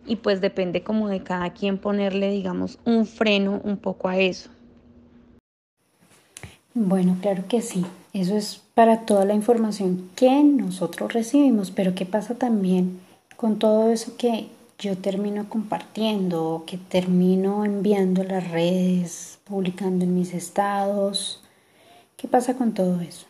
y 0.06 0.18
pues 0.18 0.42
depende 0.42 0.84
como 0.84 1.08
de 1.08 1.24
cada 1.24 1.52
quien 1.52 1.78
ponerle, 1.78 2.30
digamos, 2.30 2.78
un 2.86 3.06
freno 3.06 3.62
un 3.64 3.78
poco 3.78 4.10
a 4.10 4.18
eso. 4.18 4.50
Bueno, 6.74 7.18
claro 7.22 7.44
que 7.48 7.62
sí. 7.62 7.86
Eso 8.14 8.36
es 8.36 8.62
para 8.74 9.06
toda 9.06 9.26
la 9.26 9.34
información 9.34 10.10
que 10.16 10.44
nosotros 10.44 11.14
recibimos, 11.14 11.72
pero 11.72 11.96
¿qué 11.96 12.06
pasa 12.06 12.36
también 12.36 13.00
con 13.38 13.58
todo 13.58 13.92
eso 13.92 14.18
que 14.18 14.48
yo 14.78 14.98
termino 14.98 15.48
compartiendo, 15.50 16.64
que 16.68 16.78
termino 16.78 17.64
enviando 17.64 18.22
a 18.22 18.26
las 18.26 18.52
redes, 18.52 19.40
publicando 19.46 20.04
en 20.04 20.16
mis 20.16 20.34
estados? 20.34 21.43
¿Qué 22.24 22.30
pasa 22.30 22.54
con 22.54 22.74
todo 22.74 23.02
eso? 23.02 23.28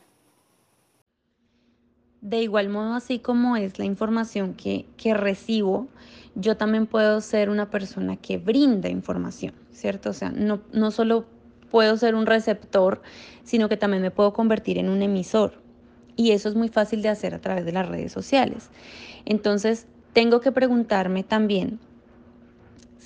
De 2.21 2.43
igual 2.43 2.69
modo, 2.69 2.93
así 2.93 3.17
como 3.17 3.57
es 3.57 3.79
la 3.79 3.85
información 3.85 4.53
que, 4.53 4.85
que 4.97 5.15
recibo, 5.15 5.88
yo 6.35 6.57
también 6.57 6.85
puedo 6.85 7.19
ser 7.19 7.50
una 7.50 7.71
persona 7.71 8.17
que 8.17 8.38
brinda 8.38 8.89
información, 8.89 9.55
¿cierto? 9.71 10.12
O 10.12 10.13
sea, 10.13 10.29
no, 10.29 10.62
no 10.73 10.91
solo 10.91 11.25
puedo 11.71 11.97
ser 11.97 12.13
un 12.13 12.27
receptor, 12.27 13.01
sino 13.43 13.67
que 13.67 13.77
también 13.77 14.03
me 14.03 14.12
puedo 14.12 14.31
convertir 14.31 14.77
en 14.77 14.89
un 14.89 15.01
emisor. 15.01 15.53
Y 16.15 16.29
eso 16.29 16.47
es 16.47 16.53
muy 16.53 16.69
fácil 16.69 17.01
de 17.01 17.09
hacer 17.09 17.33
a 17.33 17.41
través 17.41 17.65
de 17.65 17.71
las 17.71 17.89
redes 17.89 18.12
sociales. 18.12 18.69
Entonces, 19.25 19.88
tengo 20.13 20.39
que 20.39 20.51
preguntarme 20.51 21.23
también 21.23 21.79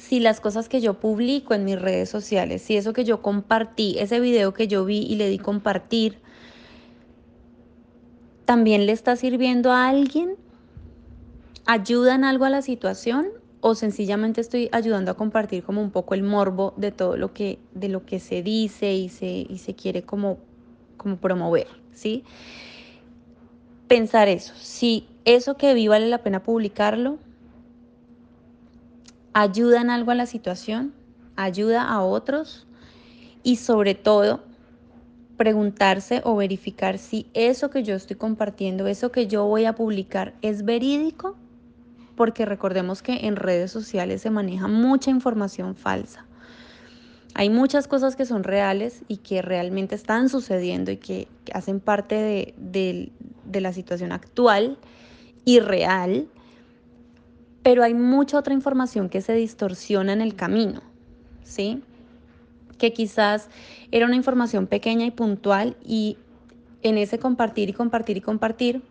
si 0.07 0.19
las 0.19 0.39
cosas 0.39 0.69
que 0.69 0.79
yo 0.79 0.93
publico 0.95 1.53
en 1.53 1.65
mis 1.65 1.79
redes 1.79 2.09
sociales, 2.09 2.61
si 2.61 2.77
eso 2.77 2.93
que 2.93 3.03
yo 3.03 3.21
compartí, 3.21 3.97
ese 3.99 4.19
video 4.19 4.53
que 4.53 4.67
yo 4.67 4.85
vi 4.85 4.99
y 4.99 5.15
le 5.15 5.29
di 5.29 5.37
compartir, 5.37 6.19
también 8.45 8.85
le 8.85 8.93
está 8.93 9.17
sirviendo 9.17 9.71
a 9.71 9.89
alguien 9.89 10.35
ayudan 11.65 12.23
algo 12.23 12.45
a 12.45 12.49
la 12.49 12.61
situación 12.61 13.27
o 13.59 13.75
sencillamente 13.75 14.39
estoy 14.39 14.69
ayudando 14.71 15.11
a 15.11 15.15
compartir 15.15 15.63
como 15.63 15.81
un 15.81 15.91
poco 15.91 16.13
el 16.13 16.23
morbo 16.23 16.73
de 16.77 16.91
todo 16.91 17.17
lo 17.17 17.33
que, 17.33 17.59
de 17.73 17.89
lo 17.89 18.05
que 18.05 18.19
se 18.21 18.41
dice 18.41 18.93
y 18.93 19.09
se, 19.09 19.27
y 19.27 19.57
se 19.57 19.75
quiere 19.75 20.03
como, 20.03 20.37
como 20.95 21.17
promover, 21.17 21.67
¿sí? 21.93 22.23
Pensar 23.89 24.29
eso, 24.29 24.53
si 24.55 25.07
eso 25.25 25.57
que 25.57 25.73
vi 25.73 25.89
vale 25.89 26.07
la 26.07 26.19
pena 26.19 26.41
publicarlo, 26.41 27.17
ayuda 29.39 29.81
en 29.81 29.91
algo 29.91 30.09
a 30.09 30.15
la 30.15 30.25
situación, 30.25 30.93
ayuda 31.35 31.83
a 31.83 32.01
otros 32.01 32.65
y 33.43 33.57
sobre 33.57 33.93
todo 33.93 34.43
preguntarse 35.37 36.21
o 36.23 36.35
verificar 36.35 36.97
si 36.97 37.27
eso 37.35 37.69
que 37.69 37.83
yo 37.83 37.93
estoy 37.93 38.15
compartiendo, 38.15 38.87
eso 38.87 39.11
que 39.11 39.27
yo 39.27 39.45
voy 39.45 39.65
a 39.65 39.73
publicar 39.73 40.33
es 40.41 40.65
verídico 40.65 41.35
porque 42.15 42.47
recordemos 42.47 43.03
que 43.03 43.27
en 43.27 43.35
redes 43.35 43.69
sociales 43.69 44.23
se 44.23 44.31
maneja 44.31 44.67
mucha 44.67 45.11
información 45.11 45.75
falsa. 45.75 46.25
Hay 47.35 47.51
muchas 47.51 47.87
cosas 47.87 48.15
que 48.15 48.25
son 48.25 48.43
reales 48.43 49.03
y 49.07 49.17
que 49.17 49.43
realmente 49.43 49.93
están 49.93 50.29
sucediendo 50.29 50.89
y 50.89 50.97
que, 50.97 51.27
hacen 51.53 51.79
parte 51.79 52.55
de, 52.57 53.11
la 53.61 53.71
situación 53.71 54.11
actual 54.11 54.79
y 55.45 55.59
real, 55.59 56.27
pero 57.67 57.83
hay 57.83 57.93
mucha 57.93 58.39
otra 58.39 58.53
información 58.53 59.09
que 59.09 59.19
se 59.19 59.33
distorsiona 59.33 60.13
en 60.13 60.21
el 60.21 60.35
camino, 60.35 60.79
¿sí? 61.43 61.83
Que 62.77 62.93
quizás 62.93 63.49
era 63.91 64.05
una 64.05 64.15
información 64.15 64.67
pequeña 64.67 65.05
y 65.05 65.11
puntual 65.11 65.75
y 65.85 66.15
en 66.81 66.97
ese 66.97 67.19
compartir 67.19 67.67
y 67.67 67.73
compartir 67.73 68.15
y 68.15 68.21
compartir 68.21 68.83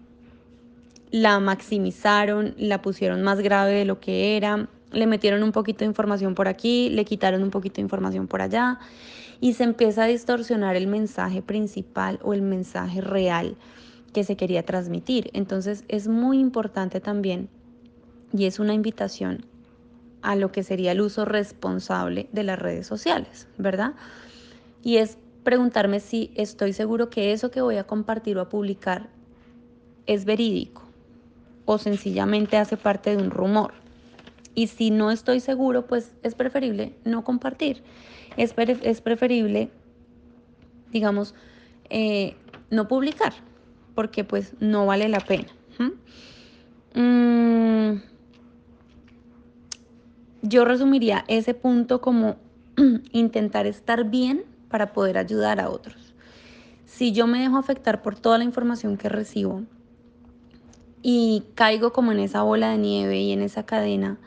la 1.11 1.41
maximizaron, 1.41 2.55
la 2.59 2.83
pusieron 2.83 3.23
más 3.23 3.41
grave 3.41 3.73
de 3.73 3.87
lo 3.87 3.99
que 3.99 4.37
era, 4.37 4.69
le 4.93 5.07
metieron 5.07 5.43
un 5.43 5.53
poquito 5.53 5.79
de 5.79 5.87
información 5.87 6.35
por 6.35 6.47
aquí, 6.47 6.91
le 6.91 7.07
quitaron 7.07 7.43
un 7.43 7.51
poquito 7.51 7.77
de 7.77 7.83
información 7.85 8.27
por 8.27 8.43
allá 8.43 8.79
y 9.41 9.55
se 9.55 9.65
empieza 9.65 10.05
a 10.05 10.07
distorsionar 10.07 10.77
el 10.77 10.87
mensaje 10.87 11.41
principal 11.41 12.21
o 12.23 12.35
el 12.35 12.43
mensaje 12.43 13.01
real 13.01 13.57
que 14.13 14.23
se 14.23 14.37
quería 14.37 14.65
transmitir. 14.65 15.31
Entonces 15.33 15.83
es 15.89 16.09
muy 16.09 16.39
importante 16.39 17.01
también 17.01 17.49
y 18.37 18.47
es 18.47 18.59
una 18.59 18.75
invitación 18.75 19.45
a 20.23 20.37
lo 20.37 20.51
que 20.53 20.63
sería 20.63 20.93
el 20.93 21.01
uso 21.01 21.25
responsable 21.25 22.29
de 22.33 22.43
las 22.43 22.59
redes 22.59 22.87
sociales, 22.87 23.49
¿verdad? 23.59 23.95
Y 24.83 24.97
es 24.97 25.19
preguntarme 25.45 26.01
si 26.01 26.33
estoy 26.35 26.73
seguro 26.73 27.09
que 27.11 27.33
eso 27.33 27.51
que 27.51 27.61
voy 27.61 27.77
a 27.77 27.85
compartir 27.85 28.37
o 28.39 28.41
a 28.41 28.49
publicar 28.49 29.09
es 30.07 30.25
verídico 30.25 30.83
o 31.65 31.79
sencillamente 31.79 32.57
hace 32.57 32.77
parte 32.77 33.17
de 33.17 33.23
un 33.23 33.31
rumor. 33.31 33.73
Y 34.55 34.69
si 34.69 34.91
no 34.91 35.11
estoy 35.11 35.41
seguro, 35.41 35.87
pues 35.87 36.13
es 36.23 36.35
preferible 36.35 36.95
no 37.05 37.25
compartir. 37.25 37.83
Es, 38.37 38.55
es 38.57 39.01
preferible, 39.01 39.71
digamos, 40.91 41.35
eh, 41.91 42.35
no 42.71 42.89
publicar, 42.89 43.35
porque 43.95 44.25
pues 44.25 44.55
no 44.61 44.87
vale 44.87 45.09
la 45.09 45.21
pena. 45.21 45.49
Yo 50.49 50.65
resumiría 50.65 51.25
ese 51.29 51.55
punto 51.55 52.01
como 52.01 52.37
intentar 53.13 53.67
estar 53.67 54.05
bien 54.05 54.45
para 54.69 54.93
poder 54.93 55.19
ayudar 55.19 55.61
a 55.61 55.71
otros. 55.71 56.15
Si 56.85 57.13
yo 57.13 57.27
me 57.27 57.41
dejo 57.41 57.57
afectar 57.57 58.03
por 58.03 58.17
toda 58.17 58.39
la 58.39 58.45
información 58.45 58.97
que 58.97 59.09
recibo 59.09 59.63
y 61.03 61.45
caigo 61.55 61.93
como 61.93 62.13
en 62.13 62.21
esa 62.21 62.43
bola 62.43 62.71
de 62.71 62.79
nieve 62.79 63.21
y 63.21 63.33
en 63.33 63.43
esa 63.43 63.65
cadena, 63.65 64.19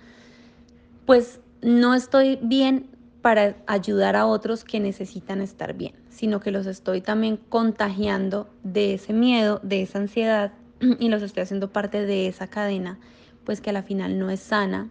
pues 1.05 1.39
no 1.61 1.95
estoy 1.95 2.37
bien 2.41 2.87
para 3.21 3.57
ayudar 3.67 4.15
a 4.15 4.25
otros 4.25 4.63
que 4.63 4.79
necesitan 4.79 5.41
estar 5.41 5.73
bien, 5.73 5.93
sino 6.09 6.39
que 6.39 6.51
los 6.51 6.65
estoy 6.67 7.01
también 7.01 7.37
contagiando 7.49 8.49
de 8.63 8.93
ese 8.93 9.13
miedo, 9.13 9.59
de 9.63 9.81
esa 9.81 9.99
ansiedad 9.99 10.53
y 10.99 11.09
los 11.09 11.21
estoy 11.21 11.43
haciendo 11.43 11.69
parte 11.69 12.05
de 12.05 12.27
esa 12.27 12.47
cadena, 12.47 12.99
pues 13.43 13.61
que 13.61 13.71
a 13.71 13.73
la 13.73 13.83
final 13.83 14.19
no 14.19 14.29
es 14.29 14.39
sana, 14.39 14.89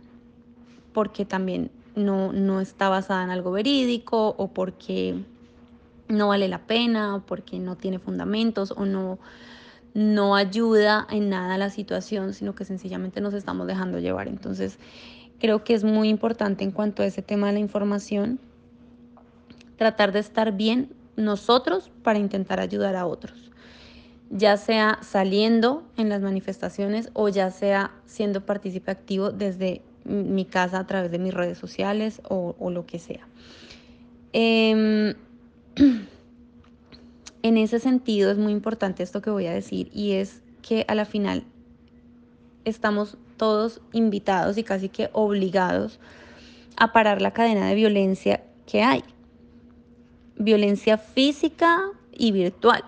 porque 0.99 1.25
también 1.25 1.71
no, 1.95 2.33
no 2.33 2.61
está 2.61 2.89
basada 2.89 3.23
en 3.23 3.31
algo 3.31 3.53
verídico 3.53 4.35
o 4.37 4.49
porque 4.49 5.15
no 6.09 6.27
vale 6.27 6.49
la 6.49 6.67
pena 6.67 7.15
o 7.15 7.21
porque 7.21 7.61
no 7.61 7.77
tiene 7.77 8.01
fundamentos 8.01 8.75
o 8.77 8.85
no, 8.85 9.21
no 9.95 10.35
ayuda 10.35 11.07
en 11.09 11.29
nada 11.29 11.55
a 11.55 11.59
la 11.59 11.71
situación, 11.71 12.35
sino 12.35 12.57
que 12.57 12.65
sencillamente 12.65 13.21
nos 13.21 13.33
estamos 13.33 13.69
dejando 13.69 14.01
llevar. 14.01 14.27
Entonces, 14.27 14.81
creo 15.39 15.63
que 15.63 15.75
es 15.75 15.85
muy 15.85 16.09
importante 16.09 16.65
en 16.65 16.73
cuanto 16.73 17.05
a 17.05 17.07
ese 17.07 17.23
tema 17.23 17.47
de 17.47 17.53
la 17.53 17.61
información, 17.61 18.41
tratar 19.77 20.11
de 20.11 20.19
estar 20.19 20.51
bien 20.51 20.93
nosotros 21.15 21.93
para 22.03 22.19
intentar 22.19 22.59
ayudar 22.59 22.97
a 22.97 23.07
otros, 23.07 23.53
ya 24.31 24.57
sea 24.57 24.99
saliendo 25.03 25.85
en 25.97 26.09
las 26.09 26.23
manifestaciones 26.23 27.11
o 27.13 27.29
ya 27.29 27.53
sea 27.53 27.93
siendo 28.05 28.45
partícipe 28.45 28.91
activo 28.91 29.31
desde 29.31 29.83
mi 30.09 30.45
casa 30.45 30.81
a 30.81 30.87
través 30.87 31.11
de 31.11 31.19
mis 31.19 31.35
redes 31.35 31.59
sociales 31.59 32.21
o, 32.29 32.71
lo 32.71 32.87
que 32.87 32.99
sea. 32.99 33.27
Em, 34.33 35.15
en 37.43 37.57
ese 37.57 37.79
sentido 37.79 38.31
es 38.31 38.39
muy 38.39 38.53
importante 38.53 39.03
esto 39.03 39.23
que 39.23 39.31
voy 39.31 39.47
a 39.47 39.53
decir 39.53 39.91
y 39.93 40.13
es 40.13 40.43
que 40.63 40.85
a 40.89 40.95
la 40.95 41.05
final 41.05 41.45
estamos 42.65 43.17
todos 43.37 43.81
invitados 43.93 44.59
y 44.59 44.65
casi 44.65 44.89
que 44.89 45.11
obligados 45.13 45.99
a 46.77 46.93
parar 46.93 47.23
la 47.23 47.33
cadena 47.33 47.69
de 47.69 47.75
violencia 47.75 48.43
que 48.67 48.83
hay. 48.83 49.03
Violencia 50.37 50.99
física 50.99 51.91
y 52.13 52.33
virtual. 52.33 52.85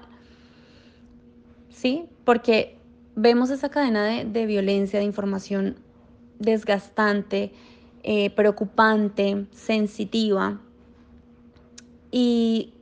¿Sí? 1.70 2.04
Porque 2.24 2.76
vemos 3.16 3.50
esa 3.50 3.68
cadena 3.70 4.04
de, 4.04 4.46
violencia, 4.46 4.98
de 4.98 5.04
información 5.04 5.76
desgastante, 6.40 7.52
eh, 8.02 8.30
preocupante, 8.30 9.46
sensitiva, 9.52 10.60
y 12.10 12.72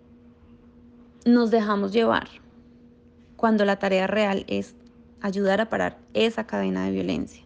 nos 1.24 1.50
dejamos 1.50 1.92
llevar 1.92 2.28
cuando 3.36 3.64
la 3.64 3.78
tarea 3.78 4.06
real 4.06 4.44
es 4.48 4.74
ayudar 5.20 5.60
a 5.60 5.68
parar 5.68 5.98
esa 6.14 6.46
cadena 6.46 6.86
de 6.86 6.92
violencia. 6.92 7.44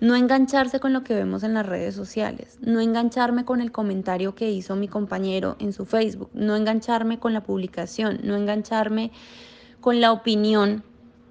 No 0.00 0.16
engancharse 0.16 0.80
con 0.80 0.92
lo 0.92 1.02
que 1.02 1.14
vemos 1.14 1.44
en 1.44 1.54
las 1.54 1.64
redes 1.64 1.94
sociales, 1.94 2.58
no 2.60 2.80
engancharme 2.80 3.44
con 3.44 3.60
el 3.60 3.72
comentario 3.72 4.34
que 4.34 4.50
hizo 4.50 4.76
mi 4.76 4.88
compañero 4.88 5.56
en 5.60 5.72
su 5.72 5.86
Facebook, 5.86 6.30
no 6.34 6.56
engancharme 6.56 7.18
con 7.18 7.32
la 7.32 7.42
publicación, 7.42 8.20
no 8.22 8.36
engancharme 8.36 9.12
con 9.80 10.00
la 10.00 10.12
opinión 10.12 10.82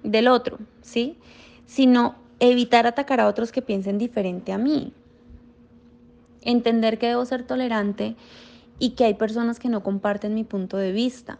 del 0.02 0.28
otro, 0.28 0.58
¿sí? 0.80 1.18
Sino 1.66 2.16
evitar 2.50 2.86
atacar 2.86 3.20
a 3.20 3.28
otros 3.28 3.52
que 3.52 3.62
piensen 3.62 3.98
diferente 3.98 4.52
a 4.52 4.58
mí. 4.58 4.92
Entender 6.42 6.98
que 6.98 7.08
debo 7.08 7.24
ser 7.24 7.46
tolerante 7.46 8.16
y 8.78 8.90
que 8.90 9.04
hay 9.04 9.14
personas 9.14 9.58
que 9.58 9.68
no 9.68 9.82
comparten 9.82 10.34
mi 10.34 10.44
punto 10.44 10.76
de 10.76 10.92
vista, 10.92 11.38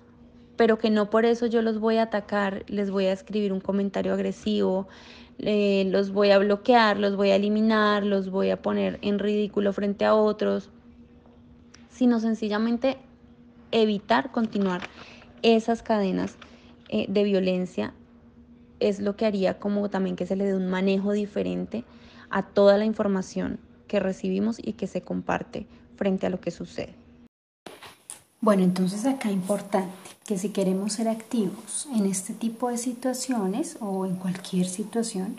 pero 0.56 0.78
que 0.78 0.90
no 0.90 1.10
por 1.10 1.24
eso 1.24 1.46
yo 1.46 1.62
los 1.62 1.78
voy 1.78 1.96
a 1.96 2.04
atacar, 2.04 2.64
les 2.68 2.90
voy 2.90 3.06
a 3.06 3.12
escribir 3.12 3.52
un 3.52 3.60
comentario 3.60 4.12
agresivo, 4.12 4.86
eh, 5.38 5.86
los 5.90 6.12
voy 6.12 6.30
a 6.30 6.38
bloquear, 6.38 6.98
los 6.98 7.16
voy 7.16 7.30
a 7.30 7.36
eliminar, 7.36 8.04
los 8.04 8.30
voy 8.30 8.50
a 8.50 8.62
poner 8.62 8.98
en 9.02 9.18
ridículo 9.18 9.72
frente 9.72 10.04
a 10.04 10.14
otros, 10.14 10.70
sino 11.90 12.20
sencillamente 12.20 12.98
evitar 13.72 14.30
continuar 14.30 14.82
esas 15.42 15.82
cadenas 15.82 16.36
eh, 16.88 17.06
de 17.08 17.24
violencia 17.24 17.92
es 18.88 19.00
lo 19.00 19.16
que 19.16 19.26
haría 19.26 19.58
como 19.58 19.88
también 19.90 20.16
que 20.16 20.26
se 20.26 20.36
le 20.36 20.44
dé 20.44 20.54
un 20.54 20.68
manejo 20.68 21.12
diferente 21.12 21.84
a 22.30 22.42
toda 22.42 22.78
la 22.78 22.84
información 22.84 23.58
que 23.88 24.00
recibimos 24.00 24.58
y 24.58 24.74
que 24.74 24.86
se 24.86 25.02
comparte 25.02 25.66
frente 25.96 26.26
a 26.26 26.30
lo 26.30 26.40
que 26.40 26.50
sucede. 26.50 26.94
Bueno, 28.40 28.62
entonces 28.62 29.06
acá 29.06 29.30
importante 29.30 29.94
que 30.26 30.36
si 30.38 30.50
queremos 30.50 30.94
ser 30.94 31.08
activos 31.08 31.88
en 31.94 32.06
este 32.06 32.34
tipo 32.34 32.68
de 32.68 32.76
situaciones 32.76 33.78
o 33.80 34.04
en 34.04 34.16
cualquier 34.16 34.66
situación, 34.66 35.36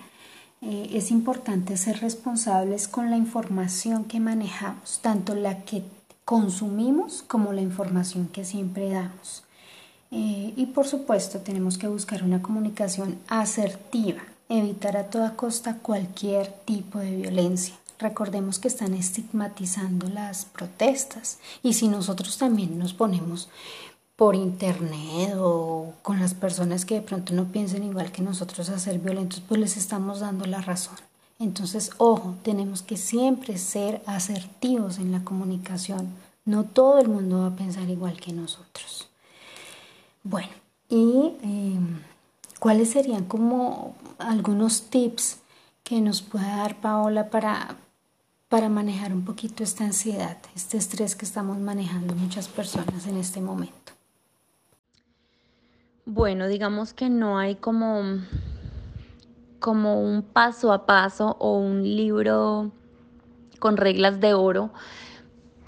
eh, 0.62 0.90
es 0.94 1.12
importante 1.12 1.78
ser 1.78 2.00
responsables 2.00 2.88
con 2.88 3.12
la 3.12 3.18
información 3.18 4.06
que 4.06 4.20
manejamos, 4.20 5.00
tanto 5.02 5.36
la 5.36 5.64
que 5.64 5.84
consumimos 6.24 7.22
como 7.22 7.54
la 7.54 7.62
información 7.62 8.28
que 8.28 8.44
siempre 8.44 8.90
damos. 8.90 9.45
Eh, 10.12 10.54
y 10.56 10.66
por 10.68 10.88
supuesto 10.88 11.40
tenemos 11.40 11.78
que 11.78 11.88
buscar 11.88 12.24
una 12.24 12.42
comunicación 12.42 13.20
asertiva, 13.28 14.22
evitar 14.50 14.98
a 14.98 15.10
toda 15.10 15.36
costa 15.36 15.80
cualquier 15.82 16.48
tipo 16.66 17.00
de 17.00 17.16
violencia. 17.16 17.76
Recordemos 17.98 18.60
que 18.60 18.68
están 18.68 18.94
estigmatizando 18.94 20.08
las 20.10 20.46
protestas 20.46 21.40
y 21.64 21.74
si 21.74 21.88
nosotros 21.88 22.38
también 22.38 22.78
nos 22.78 22.94
ponemos 22.94 23.50
por 24.16 24.36
internet 24.36 25.34
o 25.38 25.94
con 26.02 26.20
las 26.20 26.34
personas 26.34 26.86
que 26.86 26.96
de 26.96 27.02
pronto 27.02 27.34
no 27.34 27.46
piensen 27.46 27.84
igual 27.84 28.12
que 28.12 28.22
nosotros 28.22 28.70
a 28.70 28.80
ser 28.80 29.00
violentos, 29.00 29.42
pues 29.42 29.60
les 29.60 29.78
estamos 29.78 30.20
dando 30.22 30.46
la 30.46 30.62
razón. 30.62 30.96
Entonces, 31.40 31.92
ojo, 31.98 32.36
tenemos 32.44 32.82
que 32.82 32.96
siempre 32.96 33.58
ser 33.58 34.02
asertivos 34.06 35.00
en 35.00 35.12
la 35.12 35.24
comunicación. 35.24 36.08
No 36.46 36.64
todo 36.64 37.00
el 37.00 37.10
mundo 37.10 37.40
va 37.40 37.48
a 37.48 37.56
pensar 37.56 37.90
igual 37.90 38.20
que 38.22 38.32
nosotros. 38.32 39.10
Bueno, 40.26 40.50
y 40.90 41.34
em, 41.44 42.00
cuáles 42.60 42.90
serían 42.90 43.26
como 43.26 43.96
algunos 44.18 44.90
tips 44.90 45.38
que 45.84 46.02
nos 46.02 46.24
pueda 46.24 46.58
dar 46.58 46.82
Paola 46.82 47.30
para, 47.30 47.76
para 48.50 48.68
manejar 48.68 49.14
un 49.14 49.24
poquito 49.24 49.64
esta 49.64 49.84
ansiedad, 49.84 50.38
este 50.56 50.78
estrés 50.78 51.16
que 51.16 51.26
estamos 51.26 51.60
manejando 51.60 52.16
muchas 52.16 52.48
personas 52.48 53.06
en 53.06 53.18
este 53.18 53.40
momento? 53.40 53.94
Bueno, 56.08 56.48
digamos 56.48 56.94
que 56.94 57.08
no 57.08 57.38
hay 57.38 57.54
como, 57.54 58.02
como 59.60 60.02
un 60.02 60.24
paso 60.24 60.74
a 60.74 60.88
paso 60.88 61.38
o 61.40 61.60
un 61.60 61.84
libro 61.84 62.72
con 63.60 63.78
reglas 63.78 64.20
de 64.20 64.34
oro 64.34 64.72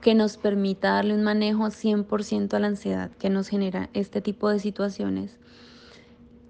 que 0.08 0.16
nos 0.16 0.38
permita 0.38 0.92
darle 0.92 1.14
un 1.14 1.24
manejo 1.24 1.66
100% 1.66 2.54
a 2.54 2.60
la 2.60 2.68
ansiedad 2.68 3.12
que 3.20 3.30
nos 3.30 3.50
genera 3.50 3.90
este 3.94 4.22
tipo 4.22 4.48
de 4.48 4.58
situaciones. 4.58 5.38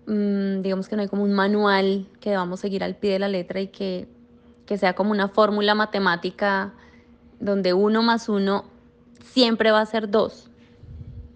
Mm, 0.06 0.62
digamos 0.62 0.88
que 0.88 0.96
no 0.96 1.02
hay 1.02 1.08
como 1.08 1.24
un 1.24 1.34
manual 1.34 2.06
que 2.20 2.30
debamos 2.30 2.60
seguir 2.60 2.84
al 2.84 2.98
pie 2.98 3.14
de 3.14 3.18
la 3.18 3.30
letra 3.30 3.60
y 3.60 3.70
que, 3.70 4.08
que 4.68 4.78
sea 4.78 4.94
como 4.94 5.10
una 5.10 5.30
fórmula 5.30 5.74
matemática 5.74 6.76
donde 7.40 7.74
uno 7.74 8.04
más 8.04 8.30
uno 8.30 8.66
siempre 9.26 9.72
va 9.72 9.82
a 9.82 9.88
ser 9.88 10.12
dos, 10.12 10.52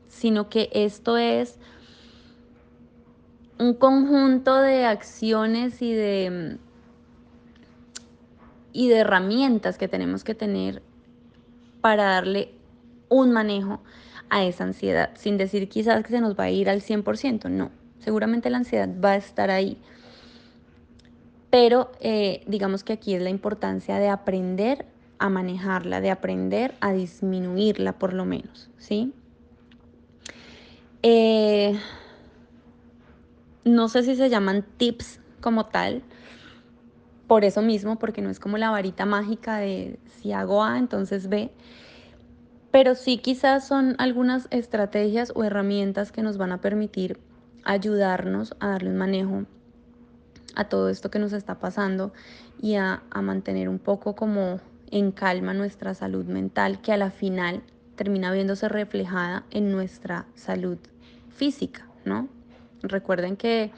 sino 0.07 0.47
que 0.47 0.69
esto 0.73 1.17
es 1.17 1.57
un 3.57 3.73
conjunto 3.73 4.61
de 4.61 4.85
acciones 4.85 5.81
y 5.81 5.91
de, 5.91 6.59
y 8.73 8.89
de 8.89 8.97
herramientas 8.97 9.79
que 9.79 9.87
tenemos 9.87 10.23
que 10.23 10.35
tener 10.35 10.83
para 11.81 12.03
darle 12.05 12.51
un 13.09 13.31
manejo 13.31 13.81
a 14.29 14.45
esa 14.45 14.63
ansiedad, 14.63 15.11
sin 15.15 15.37
decir 15.37 15.67
quizás 15.67 16.03
que 16.03 16.09
se 16.09 16.21
nos 16.21 16.39
va 16.39 16.45
a 16.45 16.49
ir 16.49 16.69
al 16.69 16.81
100%, 16.81 17.49
no, 17.49 17.71
seguramente 17.99 18.49
la 18.49 18.57
ansiedad 18.57 18.89
va 19.03 19.11
a 19.11 19.17
estar 19.17 19.51
ahí. 19.51 19.77
Pero 21.49 21.91
eh, 21.99 22.43
digamos 22.47 22.85
que 22.85 22.93
aquí 22.93 23.13
es 23.13 23.21
la 23.21 23.29
importancia 23.29 23.97
de 23.97 24.07
aprender 24.07 24.85
a 25.19 25.29
manejarla, 25.29 25.99
de 25.99 26.09
aprender 26.09 26.75
a 26.79 26.93
disminuirla 26.93 27.99
por 27.99 28.13
lo 28.13 28.23
menos, 28.25 28.69
¿sí? 28.77 29.13
Eh, 31.03 31.77
no 33.65 33.89
sé 33.89 34.03
si 34.03 34.15
se 34.15 34.29
llaman 34.29 34.65
tips 34.77 35.19
como 35.41 35.65
tal, 35.65 36.03
por 37.31 37.45
eso 37.45 37.61
mismo, 37.61 37.97
porque 37.97 38.21
no 38.21 38.29
es 38.29 38.41
como 38.41 38.57
la 38.57 38.71
varita 38.71 39.05
mágica 39.05 39.55
de 39.55 39.97
si 40.19 40.33
hago 40.33 40.65
A, 40.65 40.77
entonces 40.77 41.29
B, 41.29 41.49
pero 42.71 42.93
sí 42.93 43.19
quizás 43.19 43.65
son 43.65 43.95
algunas 43.99 44.49
estrategias 44.51 45.31
o 45.33 45.45
herramientas 45.45 46.11
que 46.11 46.23
nos 46.23 46.37
van 46.37 46.51
a 46.51 46.59
permitir 46.59 47.21
ayudarnos 47.63 48.53
a 48.59 48.71
darle 48.71 48.89
un 48.89 48.97
manejo 48.97 49.45
a 50.55 50.65
todo 50.65 50.89
esto 50.89 51.09
que 51.09 51.19
nos 51.19 51.31
está 51.31 51.57
pasando 51.57 52.11
y 52.61 52.75
a, 52.75 53.01
mantener 53.21 53.69
un 53.69 53.79
poco 53.79 54.13
como 54.13 54.59
en 54.91 55.13
calma 55.13 55.53
nuestra 55.53 55.93
salud 55.93 56.25
mental 56.25 56.81
que 56.81 56.91
a 56.91 56.97
la 56.97 57.11
final 57.11 57.63
termina 57.95 58.33
viéndose 58.33 58.67
reflejada 58.67 59.45
en 59.51 59.71
nuestra 59.71 60.25
salud 60.35 60.79
física, 61.33 61.87
¿no? 62.03 62.27
Recuerden 62.83 63.37
que 63.37 63.71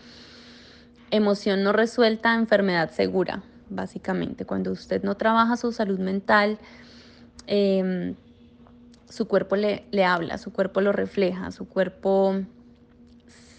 emoción 1.12 1.63
no 1.63 1.72
resuelta, 1.72 2.34
enfermedad 2.36 2.92
segura, 2.92 3.44
básicamente. 3.70 4.46
Cuando 4.46 4.72
usted 4.72 5.04
no 5.04 5.16
trabaja 5.16 5.58
su 5.58 5.72
salud 5.72 6.00
mental, 6.00 6.58
em, 7.48 8.16
su 9.10 9.28
cuerpo 9.28 9.56
le, 9.56 9.86
le 9.92 10.06
habla, 10.06 10.38
su 10.38 10.52
cuerpo 10.52 10.82
lo 10.82 10.92
refleja, 10.92 11.52
su 11.52 11.68
cuerpo 11.68 12.36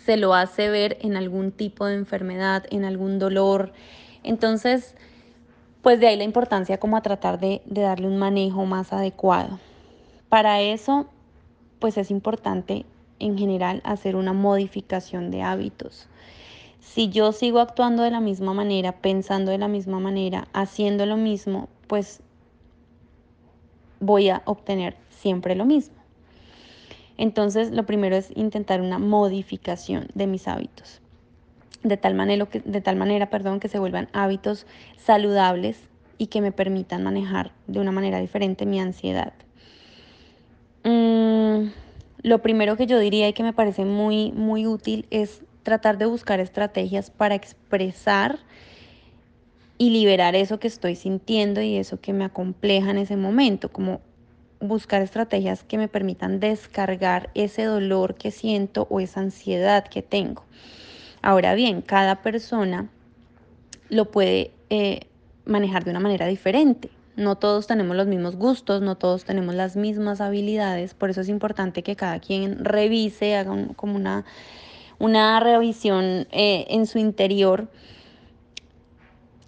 se 0.04 0.16
lo 0.16 0.34
hace 0.34 0.68
ver 0.68 0.98
en 1.00 1.16
algún 1.16 1.50
tipo 1.52 1.86
de 1.86 1.94
enfermedad, 1.94 2.64
en 2.70 2.84
algún 2.84 3.18
dolor. 3.18 3.72
Entonces, 4.22 4.94
pues 5.82 6.00
de 6.00 6.08
ahí 6.08 6.16
la 6.16 6.24
importancia 6.24 6.78
como 6.78 6.96
a 6.96 7.02
tratar 7.02 7.38
de, 7.38 7.62
de 7.66 7.82
darle 7.82 8.06
un 8.06 8.18
manejo 8.18 8.66
más 8.66 8.92
adecuado. 8.92 9.58
Para 10.28 10.60
eso, 10.60 11.06
pues 11.78 11.96
es 11.96 12.10
importante 12.10 12.84
en 13.18 13.38
general 13.38 13.80
hacer 13.84 14.16
una 14.16 14.32
modificación 14.32 15.30
de 15.30 15.42
hábitos. 15.42 16.08
Si 16.84 17.08
yo 17.08 17.32
sigo 17.32 17.58
actuando 17.58 18.04
de 18.04 18.10
la 18.10 18.20
misma 18.20 18.54
manera, 18.54 18.92
pensando 18.92 19.50
de 19.50 19.58
la 19.58 19.66
misma 19.68 19.98
manera, 19.98 20.46
haciendo 20.52 21.06
lo 21.06 21.16
mismo, 21.16 21.68
pues 21.88 22.20
voy 23.98 24.28
a 24.28 24.42
obtener 24.44 24.94
siempre 25.08 25.56
lo 25.56 25.64
mismo. 25.64 25.96
Entonces, 27.16 27.72
lo 27.72 27.84
primero 27.84 28.16
es 28.16 28.30
intentar 28.36 28.80
una 28.80 28.98
modificación 28.98 30.08
de 30.14 30.26
mis 30.26 30.46
hábitos. 30.46 31.00
De 31.82 31.96
tal 31.96 32.14
manera, 32.14 32.46
que, 32.46 32.60
de 32.60 32.80
tal 32.80 32.96
manera 32.96 33.28
perdón, 33.28 33.58
que 33.58 33.68
se 33.68 33.78
vuelvan 33.78 34.08
hábitos 34.12 34.66
saludables 34.96 35.80
y 36.18 36.26
que 36.28 36.40
me 36.40 36.52
permitan 36.52 37.02
manejar 37.02 37.52
de 37.66 37.80
una 37.80 37.92
manera 37.92 38.20
diferente 38.20 38.66
mi 38.66 38.78
ansiedad. 38.78 39.32
Mm, 40.84 41.70
lo 42.22 42.38
primero 42.40 42.76
que 42.76 42.86
yo 42.86 42.98
diría 42.98 43.28
y 43.28 43.32
que 43.32 43.42
me 43.42 43.52
parece 43.52 43.84
muy, 43.84 44.30
muy 44.32 44.66
útil 44.66 45.06
es 45.10 45.42
tratar 45.64 45.98
de 45.98 46.06
buscar 46.06 46.38
estrategias 46.38 47.10
para 47.10 47.34
expresar 47.34 48.38
y 49.76 49.90
liberar 49.90 50.36
eso 50.36 50.60
que 50.60 50.68
estoy 50.68 50.94
sintiendo 50.94 51.60
y 51.60 51.76
eso 51.76 52.00
que 52.00 52.12
me 52.12 52.24
acompleja 52.24 52.92
en 52.92 52.98
ese 52.98 53.16
momento, 53.16 53.70
como 53.70 54.00
buscar 54.60 55.02
estrategias 55.02 55.64
que 55.64 55.78
me 55.78 55.88
permitan 55.88 56.38
descargar 56.38 57.30
ese 57.34 57.64
dolor 57.64 58.14
que 58.14 58.30
siento 58.30 58.86
o 58.88 59.00
esa 59.00 59.20
ansiedad 59.20 59.84
que 59.88 60.02
tengo. 60.02 60.44
Ahora 61.22 61.54
bien, 61.54 61.82
cada 61.82 62.22
persona 62.22 62.88
lo 63.88 64.10
puede 64.10 64.52
eh, 64.70 65.08
manejar 65.44 65.84
de 65.84 65.90
una 65.90 66.00
manera 66.00 66.26
diferente. 66.26 66.90
No 67.16 67.36
todos 67.36 67.66
tenemos 67.66 67.96
los 67.96 68.06
mismos 68.06 68.36
gustos, 68.36 68.82
no 68.82 68.96
todos 68.96 69.24
tenemos 69.24 69.54
las 69.54 69.76
mismas 69.76 70.20
habilidades, 70.20 70.94
por 70.94 71.10
eso 71.10 71.20
es 71.20 71.28
importante 71.28 71.82
que 71.82 71.94
cada 71.94 72.18
quien 72.18 72.64
revise, 72.64 73.36
haga 73.36 73.54
como 73.76 73.94
una, 73.94 74.24
una 74.98 75.40
revisión 75.40 76.26
eh, 76.30 76.66
en 76.68 76.86
su 76.86 76.98
interior 76.98 77.68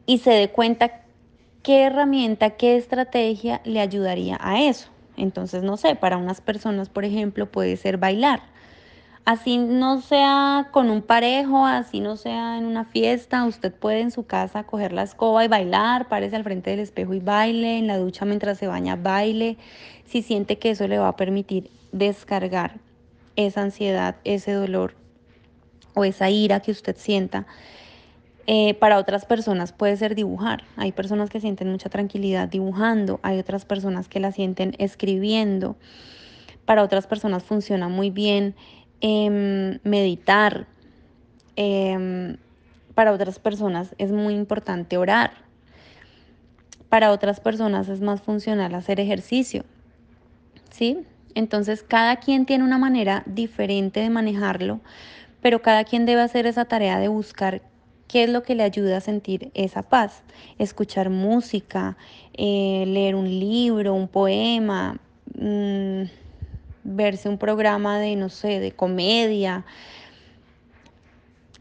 y 0.07 0.19
se 0.19 0.31
dé 0.31 0.49
cuenta 0.51 1.03
qué 1.63 1.83
herramienta, 1.83 2.51
qué 2.51 2.77
estrategia 2.77 3.61
le 3.65 3.81
ayudaría 3.81 4.39
a 4.41 4.63
eso. 4.63 4.89
Entonces, 5.17 5.63
no 5.63 5.77
sé, 5.77 5.97
para 5.97 6.17
unas 6.17 6.41
personas, 6.41 6.89
por 6.89 7.05
ejemplo, 7.05 7.51
puede 7.51 7.77
ser 7.77 7.99
bailar. 7.99 8.41
Así 9.25 9.59
no 9.59 10.01
sea 10.01 10.69
con 10.71 10.89
un 10.89 11.03
parejo, 11.03 11.67
así 11.67 11.99
no 11.99 12.17
sea 12.17 12.59
en 12.59 12.65
una 12.65 12.85
fiesta, 12.85 13.45
usted 13.45 13.75
puede 13.75 14.01
en 14.01 14.13
su 14.13 14.25
casa 14.25 14.63
coger 14.63 14.93
la 14.93 15.03
escoba 15.03 15.45
y 15.45 15.49
bailar, 15.49 16.07
párese 16.07 16.37
al 16.37 16.45
frente 16.45 16.71
del 16.71 16.79
espejo 16.79 17.13
y 17.13 17.19
baile, 17.19 17.79
en 17.79 17.89
la 17.89 17.99
ducha 17.99 18.25
mientras 18.25 18.59
se 18.59 18.69
baña, 18.69 18.95
baile, 18.95 19.59
si 20.05 20.23
siente 20.23 20.59
que 20.59 20.71
eso 20.71 20.87
le 20.87 20.99
va 20.99 21.09
a 21.09 21.17
permitir 21.17 21.71
descargar 21.91 22.77
esa 23.35 23.63
ansiedad, 23.63 24.15
ese 24.23 24.53
dolor 24.53 24.95
o 25.97 26.05
esa 26.05 26.31
ira 26.31 26.61
que 26.61 26.71
usted 26.71 26.95
sienta 26.97 27.47
eh, 28.47 28.75
para 28.75 28.99
otras 28.99 29.25
personas 29.25 29.73
puede 29.73 29.97
ser 29.97 30.15
dibujar. 30.15 30.63
Hay 30.77 30.93
personas 30.93 31.31
que 31.31 31.41
sienten 31.41 31.71
mucha 31.71 31.89
tranquilidad 31.89 32.49
dibujando, 32.49 33.19
hay 33.23 33.41
otras 33.41 33.65
personas 33.65 34.09
que 34.09 34.21
la 34.21 34.31
sienten 34.31 34.75
escribiendo. 34.79 35.75
Para 36.65 36.85
otras 36.85 37.09
personas 37.09 37.43
funciona 37.43 37.89
muy 37.89 38.11
bien 38.11 38.55
em, 39.01 39.81
meditar. 39.83 40.67
Em, 41.57 42.37
para 42.95 43.13
otras 43.13 43.41
personas 43.41 43.97
es 43.99 44.13
muy 44.13 44.35
importante 44.35 44.97
orar. 44.97 45.33
Para 46.89 47.11
otras 47.11 47.41
personas 47.41 47.89
es 47.89 48.01
más 48.01 48.23
funcional 48.23 48.75
hacer 48.77 49.01
ejercicio. 49.01 49.65
¿Sí? 50.71 50.99
Entonces 51.35 51.83
cada 51.83 52.17
quien 52.17 52.47
tiene 52.47 52.63
una 52.63 52.79
manera 52.79 53.25
diferente 53.27 54.01
de 54.01 54.11
manejarlo, 54.11 54.81
pero 55.47 55.63
cada 55.63 55.85
quien 55.85 56.07
debe 56.07 56.23
hacer 56.23 56.45
esa 56.49 56.65
tarea 56.65 56.99
de 56.99 57.07
buscar 57.07 57.63
¿Qué 58.09 58.25
es 58.25 58.31
lo 58.31 58.43
que 58.43 58.57
le 58.57 58.65
ayuda 58.65 58.97
a 58.97 59.01
sentir 59.01 59.53
esa 59.55 59.83
paz? 59.83 60.25
Escuchar 60.59 61.09
música, 61.09 61.97
eh, 62.35 62.83
leer 62.85 63.15
un 63.15 63.29
libro, 63.29 63.95
un 63.95 64.09
poema, 64.09 64.99
mm, 65.39 66.03
verse 66.83 67.29
un 67.29 67.39
programa 67.39 68.01
de, 68.01 68.17
no 68.17 68.29
sé, 68.29 68.59
de 68.59 68.73
comedia. 68.73 69.65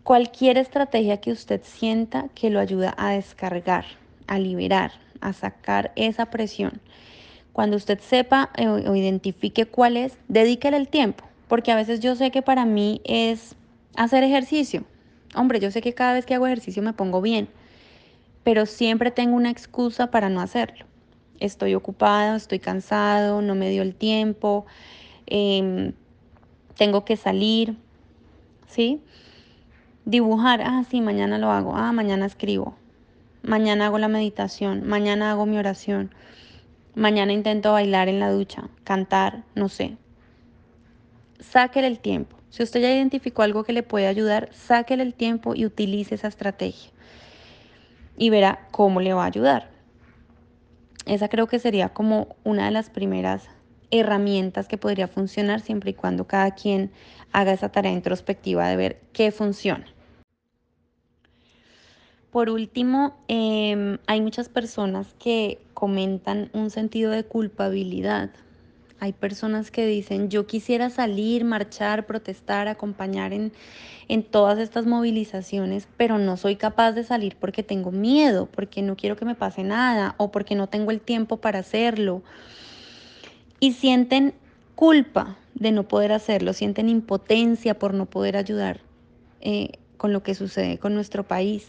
Cualquier 0.01 0.57
estrategia 0.57 1.17
que 1.17 1.31
usted 1.31 1.61
sienta 1.63 2.29
que 2.33 2.49
lo 2.49 2.59
ayuda 2.59 2.95
a 2.97 3.11
descargar, 3.11 3.85
a 4.25 4.39
liberar, 4.39 4.93
a 5.21 5.31
sacar 5.31 5.91
esa 5.95 6.31
presión. 6.31 6.81
Cuando 7.53 7.77
usted 7.77 7.99
sepa 7.99 8.49
o 8.57 8.95
identifique 8.95 9.67
cuál 9.67 9.95
es, 9.95 10.17
dedíquele 10.27 10.77
el 10.77 10.87
tiempo, 10.87 11.23
porque 11.47 11.71
a 11.71 11.75
veces 11.75 11.99
yo 11.99 12.15
sé 12.15 12.31
que 12.31 12.41
para 12.41 12.65
mí 12.65 12.99
es 13.03 13.55
hacer 13.97 14.23
ejercicio 14.23 14.85
Hombre, 15.35 15.59
yo 15.59 15.69
sé 15.69 15.81
que 15.81 15.93
cada 15.93 16.13
vez 16.13 16.25
que 16.25 16.33
hago 16.33 16.47
ejercicio 16.47 16.81
me 16.81 16.93
pongo 16.93 17.21
bien, 17.21 17.49
pero 18.43 18.65
siempre 18.65 19.11
tengo 19.11 19.35
una 19.35 19.51
excusa 19.51 20.09
para 20.09 20.29
no 20.29 20.39
hacerlo. 20.39 20.85
Estoy 21.39 21.75
ocupado, 21.75 22.37
estoy 22.37 22.59
cansado, 22.59 23.41
no 23.41 23.53
me 23.53 23.69
dio 23.69 23.81
el 23.81 23.95
tiempo, 23.95 24.65
em, 25.25 25.91
tengo 26.77 27.03
que 27.03 27.17
salir, 27.17 27.75
¿sí? 28.67 29.01
Dibujar, 30.05 30.61
ah, 30.61 30.83
sí, 30.89 31.01
mañana 31.01 31.37
lo 31.37 31.51
hago, 31.51 31.75
ah, 31.75 31.91
mañana 31.91 32.25
escribo, 32.25 32.77
mañana 33.43 33.87
hago 33.87 33.97
la 33.99 34.07
meditación, 34.07 34.87
mañana 34.87 35.31
hago 35.31 35.45
mi 35.45 35.57
oración, 35.57 36.13
mañana 36.93 37.33
intento 37.33 37.73
bailar 37.73 38.07
en 38.07 38.21
la 38.21 38.31
ducha, 38.31 38.69
cantar, 38.85 39.43
no 39.55 39.67
sé. 39.67 39.97
Sáquele 41.39 41.87
el 41.87 41.99
tiempo. 41.99 42.37
Si 42.55 42.63
usted 42.63 42.79
ya 42.79 42.95
identificó 42.95 43.41
algo 43.41 43.65
que 43.65 43.73
le 43.73 43.83
puede 43.83 44.07
ayudar, 44.07 44.47
sáquele 44.53 45.03
el 45.03 45.13
tiempo 45.13 45.55
y 45.55 45.65
utilice 45.65 46.15
esa 46.15 46.29
estrategia. 46.29 46.89
Y 48.15 48.29
verá 48.29 48.69
cómo 48.71 49.01
le 49.01 49.13
va 49.13 49.23
a 49.23 49.27
ayudar. 49.27 49.69
Esa 51.05 51.27
creo 51.27 51.47
que 51.47 51.59
sería 51.59 51.89
como 51.89 52.37
una 52.45 52.63
de 52.63 52.71
las 52.71 52.89
primeras 52.89 53.49
herramientas 53.91 54.69
que 54.69 54.77
podría 54.77 55.09
funcionar 55.09 55.59
siempre 55.59 55.91
y 55.91 55.95
cuando 55.95 56.27
cada 56.27 56.51
quien 56.51 56.91
haga 57.33 57.51
esa 57.51 57.73
tarea 57.73 57.91
introspectiva 57.91 58.69
de 58.69 58.77
ver 58.77 59.01
qué 59.11 59.33
funciona. 59.33 59.87
Por 62.31 62.49
último, 62.49 63.17
em, 63.27 63.97
hay 64.07 64.21
muchas 64.21 64.47
personas 64.47 65.13
que 65.19 65.59
comentan 65.73 66.51
un 66.53 66.69
sentido 66.69 67.11
de 67.11 67.25
culpabilidad 67.25 68.29
hay 68.99 69.13
personas 69.13 69.71
que 69.71 69.85
dicen, 69.85 70.29
yo 70.29 70.47
quisiera 70.47 70.89
salir, 70.89 71.43
marchar, 71.43 72.05
protestar, 72.05 72.67
acompañar 72.67 73.33
en, 73.33 73.51
en 74.07 74.23
todas 74.23 74.57
estas 74.59 74.85
movilizaciones, 74.85 75.87
pero 75.97 76.17
no 76.17 76.37
soy 76.37 76.55
capaz 76.55 76.93
de 76.93 77.03
salir 77.03 77.35
porque 77.35 77.61
tengo 77.61 77.91
miedo, 77.91 78.47
porque 78.47 78.81
no 78.81 78.95
quiero 78.95 79.15
que 79.15 79.25
me 79.25 79.35
pase 79.35 79.63
nada 79.63 80.15
o 80.17 80.31
porque 80.31 80.55
no 80.55 80.67
tengo 80.67 80.91
el 80.91 81.01
tiempo 81.01 81.37
para 81.37 81.59
hacerlo. 81.59 82.23
Y 83.59 83.73
sienten 83.73 84.33
culpa 84.75 85.37
de 85.55 85.71
no 85.71 85.87
poder 85.87 86.11
hacerlo, 86.11 86.53
sienten 86.53 86.89
impotencia 86.89 87.77
por 87.79 87.93
no 87.93 88.05
poder 88.05 88.37
ayudar 88.37 88.81
eh, 89.41 89.71
con 89.97 90.13
lo 90.13 90.23
que 90.23 90.35
sucede 90.35 90.77
con 90.77 90.93
nuestro 90.93 91.23
país. 91.23 91.67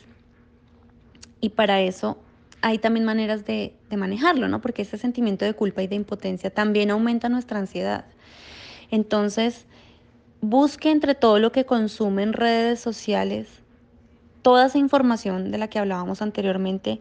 Y 1.40 1.50
para 1.50 1.80
eso 1.80 2.18
hay 2.66 2.78
también 2.78 3.04
maneras 3.04 3.44
de, 3.44 3.76
manejarlo, 3.96 4.48
¿no? 4.48 4.60
Porque 4.60 4.82
ese 4.82 4.98
sentimiento 4.98 5.44
de 5.44 5.54
culpa 5.54 5.84
y 5.84 5.86
de 5.86 5.94
impotencia 5.94 6.50
también 6.50 6.90
aumenta 6.90 7.28
nuestra 7.28 7.60
ansiedad. 7.60 8.06
Entonces, 8.90 9.66
busque 10.40 10.90
entre 10.90 11.14
todo 11.14 11.38
lo 11.38 11.52
que 11.52 11.64
consume 11.64 12.24
en 12.24 12.32
redes 12.32 12.80
sociales, 12.80 13.46
toda 14.42 14.66
esa 14.66 14.78
información 14.78 15.52
de 15.52 15.58
la 15.58 15.68
que 15.68 15.78
hablábamos 15.78 16.22
anteriormente, 16.22 16.98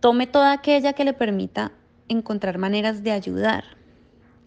tome 0.00 0.26
toda 0.26 0.52
aquella 0.52 0.92
que 0.92 1.06
le 1.06 1.14
permita 1.14 1.72
encontrar 2.08 2.58
maneras 2.58 3.02
de 3.04 3.10
ayudar, 3.10 3.64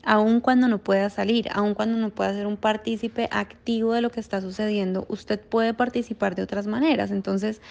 aun 0.07 0.39
cuando 0.39 0.69
no 0.69 0.77
pueda 0.77 1.09
salir, 1.09 1.49
aun 1.53 1.73
cuando 1.73 1.97
no 1.97 2.11
pueda 2.11 2.33
ser 2.33 2.47
un 2.47 2.55
partícipe 2.55 3.27
activo 3.29 3.91
de 3.91 3.99
lo 3.99 4.09
que 4.09 4.21
está 4.21 4.39
sucediendo, 4.39 5.05
usted 5.09 5.37
puede 5.37 5.73
participar 5.73 6.33
de 6.33 6.43
otras 6.43 6.65
maneras. 6.65 7.11
Entonces, 7.11 7.61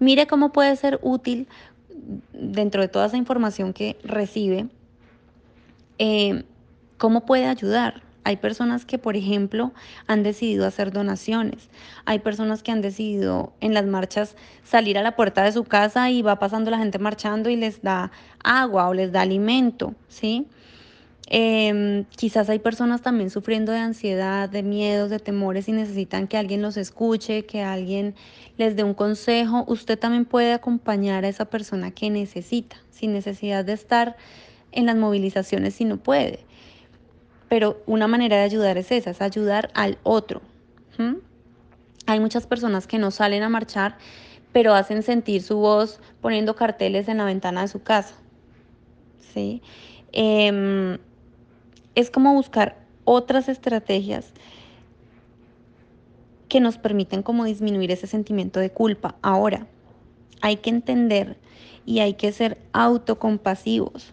mire 0.00 0.26
cómo 0.26 0.50
puede 0.50 0.74
ser 0.74 0.98
útil 1.02 1.46
dentro 2.32 2.82
de 2.82 2.88
toda 2.88 3.06
esa 3.06 3.16
información 3.16 3.72
que 3.72 3.96
recibe, 4.02 4.66
eh, 5.98 6.42
¿cómo 6.98 7.24
puede 7.24 7.46
ayudar? 7.46 8.02
Hay 8.24 8.38
personas 8.38 8.84
que, 8.84 8.98
por 8.98 9.16
ejemplo, 9.16 9.72
han 10.08 10.24
decidido 10.24 10.66
hacer 10.66 10.90
donaciones. 10.90 11.68
Hay 12.04 12.18
personas 12.18 12.64
que 12.64 12.72
han 12.72 12.82
decidido 12.82 13.52
en 13.60 13.74
las 13.74 13.86
marchas 13.86 14.34
salir 14.64 14.98
a 14.98 15.02
la 15.02 15.14
puerta 15.14 15.44
de 15.44 15.52
su 15.52 15.62
casa 15.62 16.10
y 16.10 16.22
va 16.22 16.40
pasando 16.40 16.72
la 16.72 16.78
gente 16.78 16.98
marchando 16.98 17.48
y 17.48 17.54
les 17.54 17.80
da 17.82 18.10
agua 18.42 18.88
o 18.88 18.94
les 18.94 19.12
da 19.12 19.20
alimento, 19.20 19.94
¿sí? 20.08 20.48
Em, 21.26 22.04
quizás 22.04 22.48
hay 22.48 22.60
personas 22.60 23.02
también 23.02 23.30
sufriendo 23.30 23.72
de 23.72 23.78
ansiedad, 23.78 24.48
de 24.48 24.62
miedos, 24.62 25.10
de 25.10 25.18
temores 25.18 25.68
y 25.68 25.72
necesitan 25.72 26.28
que 26.28 26.36
alguien 26.36 26.62
los 26.62 26.76
escuche, 26.76 27.46
que 27.46 27.62
alguien 27.62 28.14
les 28.56 28.76
dé 28.76 28.84
un 28.84 28.94
consejo. 28.94 29.64
Usted 29.66 29.98
también 29.98 30.24
puede 30.24 30.52
acompañar 30.52 31.24
a 31.24 31.28
esa 31.28 31.46
persona 31.46 31.90
que 31.90 32.10
necesita, 32.10 32.76
sin 32.90 33.12
necesidad 33.12 33.64
de 33.64 33.72
estar 33.72 34.16
en 34.72 34.86
las 34.86 34.96
movilizaciones 34.96 35.74
si 35.74 35.84
no 35.84 35.96
puede 35.96 36.46
pero 37.48 37.82
una 37.86 38.08
manera 38.08 38.36
de 38.36 38.42
ayudar 38.42 38.78
es 38.78 38.90
esa, 38.92 39.10
es 39.10 39.20
ayudar 39.20 39.70
al 39.74 39.98
otro. 40.02 40.42
Hay 42.06 42.20
muchas 42.20 42.46
personas 42.46 42.86
que 42.86 42.98
no 42.98 43.10
salen 43.10 43.42
a 43.42 43.48
marchar, 43.48 43.98
pero 44.52 44.74
hacen 44.74 45.02
sentir 45.02 45.42
su 45.42 45.56
voz 45.56 46.00
poniendo 46.20 46.56
carteles 46.56 47.08
en 47.08 47.18
la 47.18 47.24
ventana 47.24 47.62
de 47.62 47.68
su 47.68 47.82
casa. 47.82 48.14
¿sí? 49.34 49.62
Em, 50.12 50.98
es 51.96 52.10
como 52.10 52.32
buscar 52.34 52.76
otras 53.04 53.48
estrategias 53.48 54.32
que 56.48 56.60
nos 56.60 56.78
permiten 56.78 57.24
como 57.24 57.44
disminuir 57.44 57.90
ese 57.90 58.06
sentimiento 58.06 58.60
de 58.60 58.70
culpa. 58.70 59.16
Ahora, 59.22 59.66
hay 60.40 60.58
que 60.58 60.70
entender 60.70 61.36
y 61.84 61.98
hay 61.98 62.14
que 62.14 62.30
ser 62.30 62.58
autocompasivos. 62.72 64.12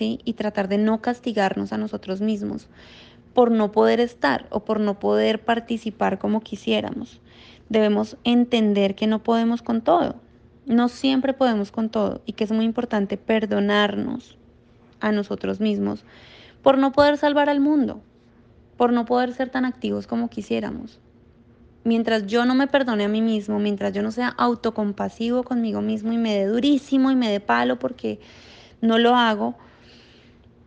Y 0.00 0.34
tratar 0.34 0.68
de 0.68 0.76
no 0.76 1.00
castigarnos 1.00 1.72
a 1.72 1.78
nosotros 1.78 2.20
mismos 2.20 2.68
por 3.32 3.50
no 3.50 3.72
poder 3.72 4.00
estar 4.00 4.46
o 4.50 4.60
por 4.60 4.80
no 4.80 4.98
poder 4.98 5.42
participar 5.42 6.18
como 6.18 6.42
quisiéramos. 6.42 7.20
Debemos 7.70 8.18
entender 8.22 8.94
que 8.94 9.06
no 9.06 9.22
podemos 9.22 9.62
con 9.62 9.80
todo, 9.80 10.16
no 10.66 10.88
siempre 10.88 11.32
podemos 11.32 11.72
con 11.72 11.88
todo 11.88 12.20
y 12.26 12.34
que 12.34 12.44
es 12.44 12.52
muy 12.52 12.66
importante 12.66 13.16
perdonarnos 13.16 14.36
a 15.00 15.10
nosotros 15.10 15.58
mismos 15.58 16.04
por 16.62 16.78
no 16.78 16.92
poder 16.92 17.16
salvar 17.16 17.48
al 17.48 17.60
mundo, 17.60 18.00
por 18.76 18.92
no 18.92 19.04
poder 19.04 19.32
ser 19.32 19.50
tan 19.50 19.64
activos 19.64 20.06
como 20.06 20.28
quisiéramos. 20.28 20.98
Mientras 21.84 22.26
yo 22.26 22.44
no 22.44 22.54
me 22.54 22.66
perdone 22.66 23.04
a 23.04 23.08
mí 23.08 23.22
mismo, 23.22 23.58
mientras 23.58 23.92
yo 23.92 24.02
no 24.02 24.10
sea 24.10 24.28
autocompasivo 24.28 25.42
conmigo 25.42 25.80
mismo 25.80 26.12
y 26.12 26.18
me 26.18 26.34
dé 26.34 26.46
durísimo 26.46 27.10
y 27.10 27.16
me 27.16 27.30
dé 27.30 27.40
palo 27.40 27.78
porque 27.78 28.20
no 28.80 28.98
lo 28.98 29.16
hago, 29.16 29.56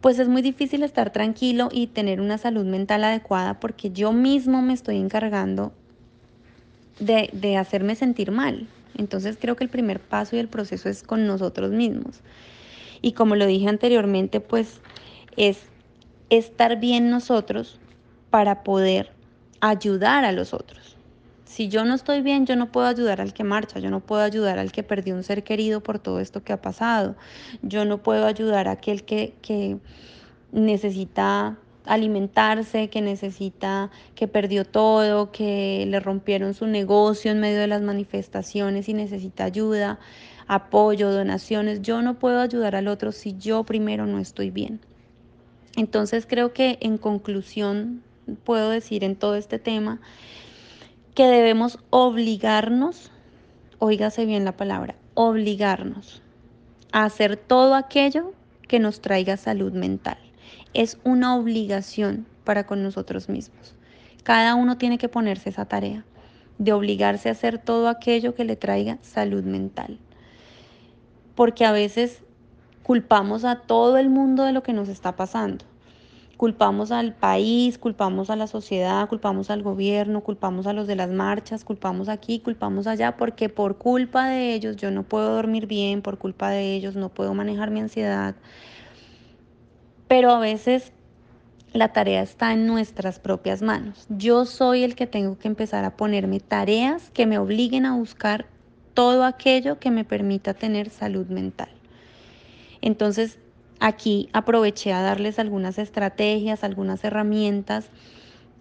pues 0.02 0.18
es 0.18 0.28
muy 0.28 0.42
difícil 0.42 0.84
estar 0.84 1.12
tranquilo 1.12 1.70
y 1.72 1.88
tener 1.88 2.22
una 2.22 2.38
salud 2.38 2.66
mental 2.66 3.04
adecuada 3.04 3.60
porque 3.60 3.92
yo 3.92 4.12
mismo 4.12 4.62
me 4.62 4.74
estoy 4.74 4.98
encargando 4.98 5.72
de, 7.00 7.58
hacerme 7.58 7.96
sentir 7.96 8.32
mal. 8.32 8.68
Entonces 8.98 9.38
creo 9.40 9.56
que 9.56 9.64
el 9.64 9.70
primer 9.70 10.00
paso 10.00 10.36
y 10.36 10.40
el 10.40 10.48
proceso 10.48 10.90
es 10.90 11.04
con 11.04 11.28
nosotros 11.28 11.72
mismos. 11.72 12.22
Y 13.02 13.14
como 13.14 13.36
lo 13.36 13.46
dije 13.46 13.68
anteriormente, 13.68 14.40
pues 14.40 14.82
es 15.38 15.60
estar 16.32 16.80
bien 16.80 17.12
nosotros 17.12 17.78
para 18.32 18.64
poder 18.64 19.12
ayudar 19.60 20.26
a 20.26 20.32
los 20.32 20.54
otros. 20.54 20.96
Si 21.44 21.68
yo 21.68 21.84
no 21.84 21.94
estoy 21.94 22.22
bien, 22.22 22.46
yo 22.46 22.56
no 22.56 22.72
puedo 22.72 22.88
ayudar 22.88 23.20
al 23.20 23.34
que 23.34 23.44
marcha, 23.44 23.80
yo 23.80 23.90
no 23.90 24.00
puedo 24.00 24.22
ayudar 24.22 24.58
al 24.58 24.72
que 24.72 24.82
perdió 24.82 25.14
un 25.14 25.24
ser 25.24 25.44
querido 25.44 25.84
por 25.84 26.00
todo 26.00 26.22
esto 26.22 26.42
que 26.42 26.54
ha 26.54 26.62
pasado, 26.62 27.18
yo 27.62 27.84
no 27.84 28.02
puedo 28.02 28.26
ayudar 28.26 28.70
a 28.70 28.72
aquel 28.72 29.04
que, 29.04 29.34
que 29.42 29.78
necesita 30.54 31.58
alimentarse, 31.86 32.90
que 32.90 33.02
necesita, 33.02 33.92
que 34.16 34.30
perdió 34.30 34.64
todo, 34.64 35.34
que 35.34 35.86
le 35.86 36.00
rompieron 36.00 36.54
su 36.54 36.68
negocio 36.68 37.32
en 37.32 37.42
medio 37.42 37.60
de 37.60 37.68
las 37.68 37.82
manifestaciones 37.82 38.88
y 38.88 38.94
necesita 38.94 39.44
ayuda, 39.44 40.00
apoyo, 40.48 41.12
donaciones. 41.12 41.82
Yo 41.82 42.02
no 42.02 42.18
puedo 42.18 42.40
ayudar 42.40 42.78
al 42.78 42.88
otro 42.88 43.12
si 43.12 43.36
yo 43.38 43.66
primero 43.66 44.06
no 44.06 44.20
estoy 44.20 44.52
bien. 44.52 44.80
Entonces 45.76 46.26
creo 46.28 46.54
que 46.54 46.78
en 46.82 46.98
conclusión 46.98 48.04
puedo 48.44 48.70
decir 48.70 49.04
en 49.04 49.16
todo 49.16 49.36
este 49.36 49.60
tema 49.60 50.00
que 51.16 51.26
debemos 51.26 51.80
obligarnos, 51.90 53.12
oígase 53.80 54.26
bien 54.26 54.46
la 54.46 54.58
palabra, 54.58 54.96
obligarnos 55.14 56.22
a 56.92 57.06
hacer 57.06 57.38
todo 57.38 57.76
aquello 57.76 58.34
que 58.68 58.80
nos 58.80 59.02
traiga 59.02 59.38
salud 59.38 59.74
mental. 59.74 60.18
Es 60.74 60.98
una 61.04 61.36
obligación 61.36 62.26
para 62.44 62.66
con 62.66 62.84
nosotros 62.84 63.30
mismos. 63.30 63.76
Cada 64.24 64.56
uno 64.56 64.78
tiene 64.78 64.98
que 64.98 65.10
ponerse 65.10 65.50
esa 65.50 65.66
tarea 65.66 66.06
de 66.58 66.74
obligarse 66.74 67.30
a 67.30 67.32
hacer 67.32 67.58
todo 67.58 67.88
aquello 67.88 68.36
que 68.36 68.46
le 68.46 68.56
traiga 68.56 69.00
salud 69.02 69.44
mental. 69.44 70.00
Porque 71.36 71.66
a 71.66 71.72
veces 71.72 72.24
culpamos 72.92 73.46
a 73.46 73.56
todo 73.56 73.98
el 73.98 74.10
mundo 74.10 74.44
de 74.44 74.52
lo 74.52 74.64
que 74.64 74.74
nos 74.74 74.90
está 74.90 75.16
pasando 75.16 75.64
culpamos 76.36 76.92
al 76.92 77.14
país, 77.14 77.78
culpamos 77.78 78.30
a 78.30 78.36
la 78.36 78.48
sociedad, 78.48 79.08
culpamos 79.08 79.50
al 79.50 79.64
gobierno, 79.64 80.20
culpamos 80.20 80.68
a 80.68 80.74
los 80.74 80.88
de 80.88 80.98
las 80.98 81.10
marchas, 81.10 81.64
culpamos 81.64 82.10
aquí, 82.10 82.40
culpamos 82.40 82.88
allá, 82.88 83.16
porque 83.16 83.48
por 83.48 83.78
culpa 83.78 84.28
de 84.28 84.54
ellos 84.54 84.76
yo 84.76 84.92
no 84.92 85.04
puedo 85.04 85.36
dormir 85.36 85.68
bien, 85.68 86.02
por 86.02 86.18
culpa 86.18 86.50
de 86.50 86.74
ellos 86.74 86.98
no 86.98 87.08
puedo 87.08 87.34
manejar 87.34 87.72
mi 87.72 87.80
ansiedad. 87.80 88.36
Pero 90.10 90.32
a 90.32 90.40
veces 90.40 90.92
la 91.72 91.94
tarea 91.94 92.22
está 92.22 92.52
en 92.52 92.68
nuestras 92.68 93.20
propias 93.20 93.62
manos. 93.62 94.06
Yo 94.10 94.44
soy 94.44 94.84
el 94.84 94.96
que 94.96 95.08
tengo 95.08 95.38
que 95.38 95.48
empezar 95.48 95.86
a 95.86 95.96
ponerme 95.96 96.42
tareas 96.42 97.10
que 97.12 97.26
me 97.26 97.38
obliguen 97.38 97.86
a 97.86 97.96
buscar 97.96 98.48
todo 98.94 99.24
aquello 99.24 99.80
que 99.80 99.92
me 99.92 100.04
permita 100.04 100.54
tener 100.54 100.90
salud 100.90 101.28
mental. 101.28 101.70
Entonces, 102.82 103.38
Aquí 103.84 104.30
aproveché 104.32 104.94
a 104.94 105.02
darles 105.02 105.40
algunas 105.40 105.80
estrategias, 105.80 106.64
algunas 106.64 107.04
herramientas 107.04 107.90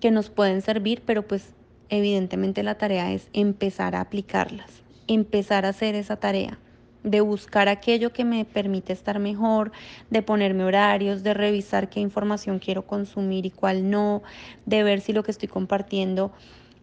que 0.00 0.11
nos 0.11 0.30
pueden 0.30 0.62
servir, 0.62 1.02
pero 1.04 1.28
pues 1.28 1.52
evidentemente 1.90 2.62
la 2.62 2.76
tarea 2.78 3.12
es 3.12 3.28
empezar 3.35 3.94
a 3.94 4.00
aplicarlas, 4.00 4.83
empezar 5.09 5.66
a 5.66 5.70
hacer 5.70 5.94
esa 5.94 6.16
tarea 6.16 6.59
de 7.02 7.20
buscar 7.20 7.68
aquello 7.68 8.14
que 8.14 8.24
me 8.24 8.46
permite 8.46 8.94
estar 8.94 9.18
mejor, 9.18 9.72
de 10.09 10.22
ponerme 10.22 10.64
horarios, 10.64 11.22
de 11.22 11.35
revisar 11.35 11.90
qué 11.90 12.00
información 12.00 12.59
quiero 12.59 12.87
consumir 12.87 13.44
y 13.44 13.50
cuál 13.50 13.90
no, 13.90 14.22
de 14.64 14.83
ver 14.83 15.02
si 15.02 15.12
lo 15.12 15.22
que 15.22 15.33
estoy 15.33 15.50
compartiendo 15.50 16.33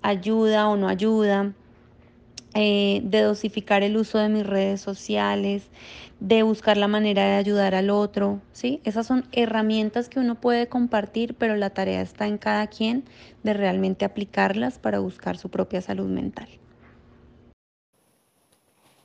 ayuda 0.04 0.70
o 0.70 0.78
no 0.78 0.90
ayuda, 0.90 1.54
eh, 2.60 3.02
de 3.04 3.22
dosificar 3.22 3.84
el 3.84 3.98
uso 3.98 4.18
de 4.18 4.30
mis 4.30 4.44
redes 4.44 4.82
sociales, 4.82 5.70
de 6.20 6.42
buscar 6.42 6.76
la 6.76 6.88
manera 6.88 7.24
de 7.24 7.36
ayudar 7.36 7.76
al 7.76 7.92
otro, 7.92 8.42
¿sí? 8.52 8.82
Esas 8.84 9.06
son 9.06 9.26
herramientas 9.32 10.10
que 10.10 10.20
uno 10.20 10.34
puede 10.34 10.68
compartir, 10.68 11.36
pero 11.36 11.56
la 11.56 11.70
tarea 11.70 12.02
está 12.02 12.26
en 12.26 12.40
cada 12.40 12.66
quien 12.66 13.04
de 13.44 13.54
realmente 13.54 14.06
aplicarlas 14.06 14.80
para 14.80 14.98
buscar 14.98 15.38
su 15.38 15.50
propia 15.50 15.82
salud 15.82 16.08
mental. 16.08 16.48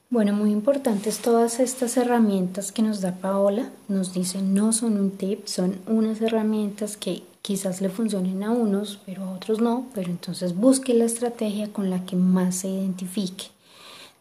Bueno, 0.08 0.32
muy 0.32 0.50
importantes 0.50 1.18
todas 1.18 1.60
estas 1.60 1.98
herramientas 1.98 2.72
que 2.72 2.80
nos 2.80 3.02
da 3.02 3.16
Paola. 3.16 3.70
Nos 3.86 4.14
dicen 4.14 4.54
no 4.54 4.72
son 4.72 4.98
un 4.98 5.10
tip, 5.10 5.46
son 5.46 5.78
unas 5.86 6.22
herramientas 6.22 6.96
que 6.96 7.22
quizás 7.42 7.81
le 7.81 7.88
funcionen 7.88 8.42
a 8.42 8.52
unos, 8.52 8.98
pero 9.05 9.24
a 9.24 9.33
otros 9.33 9.61
no. 9.61 9.87
Pero 9.94 10.11
entonces 10.11 10.57
busque 10.57 10.94
la 10.94 11.05
estrategia 11.05 11.72
con 11.72 11.90
la 11.90 12.07
que 12.07 12.16
más 12.16 12.57
se 12.57 12.68
identifique. 12.68 13.46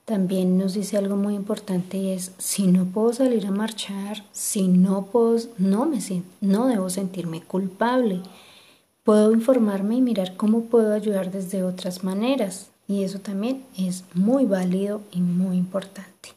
También 0.05 0.57
nos 0.57 0.73
dice 0.73 0.97
algo 0.97 1.15
muy 1.15 1.35
importante 1.35 1.97
y 1.97 2.09
es 2.09 2.33
si 2.37 2.67
no 2.67 2.85
puedo 2.85 3.13
salir 3.13 3.45
a 3.45 3.51
marchar, 3.51 4.23
si 4.33 4.67
no 4.67 5.05
puedo, 5.05 5.37
no 5.57 5.85
me 5.85 5.99
no 6.41 6.67
debo 6.67 6.89
sentirme 6.89 7.41
culpable. 7.41 8.19
Puedo 9.03 9.31
informarme 9.31 9.95
y 9.95 10.01
mirar 10.01 10.35
cómo 10.35 10.63
puedo 10.63 10.93
ayudar 10.93 11.31
desde 11.31 11.63
otras 11.63 12.03
maneras. 12.03 12.71
Y 12.87 13.03
eso 13.03 13.19
también 13.19 13.63
es 13.77 14.03
muy 14.13 14.45
válido 14.45 15.01
y 15.11 15.21
muy 15.21 15.55
importante. 15.55 16.29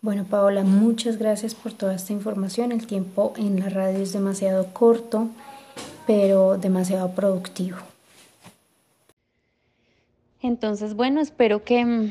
Bueno, 0.00 0.24
Paola, 0.24 0.62
muchas 0.62 1.16
gracias 1.16 1.54
por 1.54 1.72
toda 1.72 1.94
esta 1.94 2.12
información. 2.12 2.72
El 2.72 2.86
tiempo 2.86 3.32
en 3.36 3.60
la 3.60 3.68
radio 3.68 3.98
es 3.98 4.12
demasiado 4.12 4.66
corto, 4.72 5.28
pero 6.06 6.58
demasiado 6.58 7.10
productivo. 7.12 7.78
Entonces, 10.42 10.94
bueno, 10.94 11.20
espero 11.20 11.62
que 11.64 12.10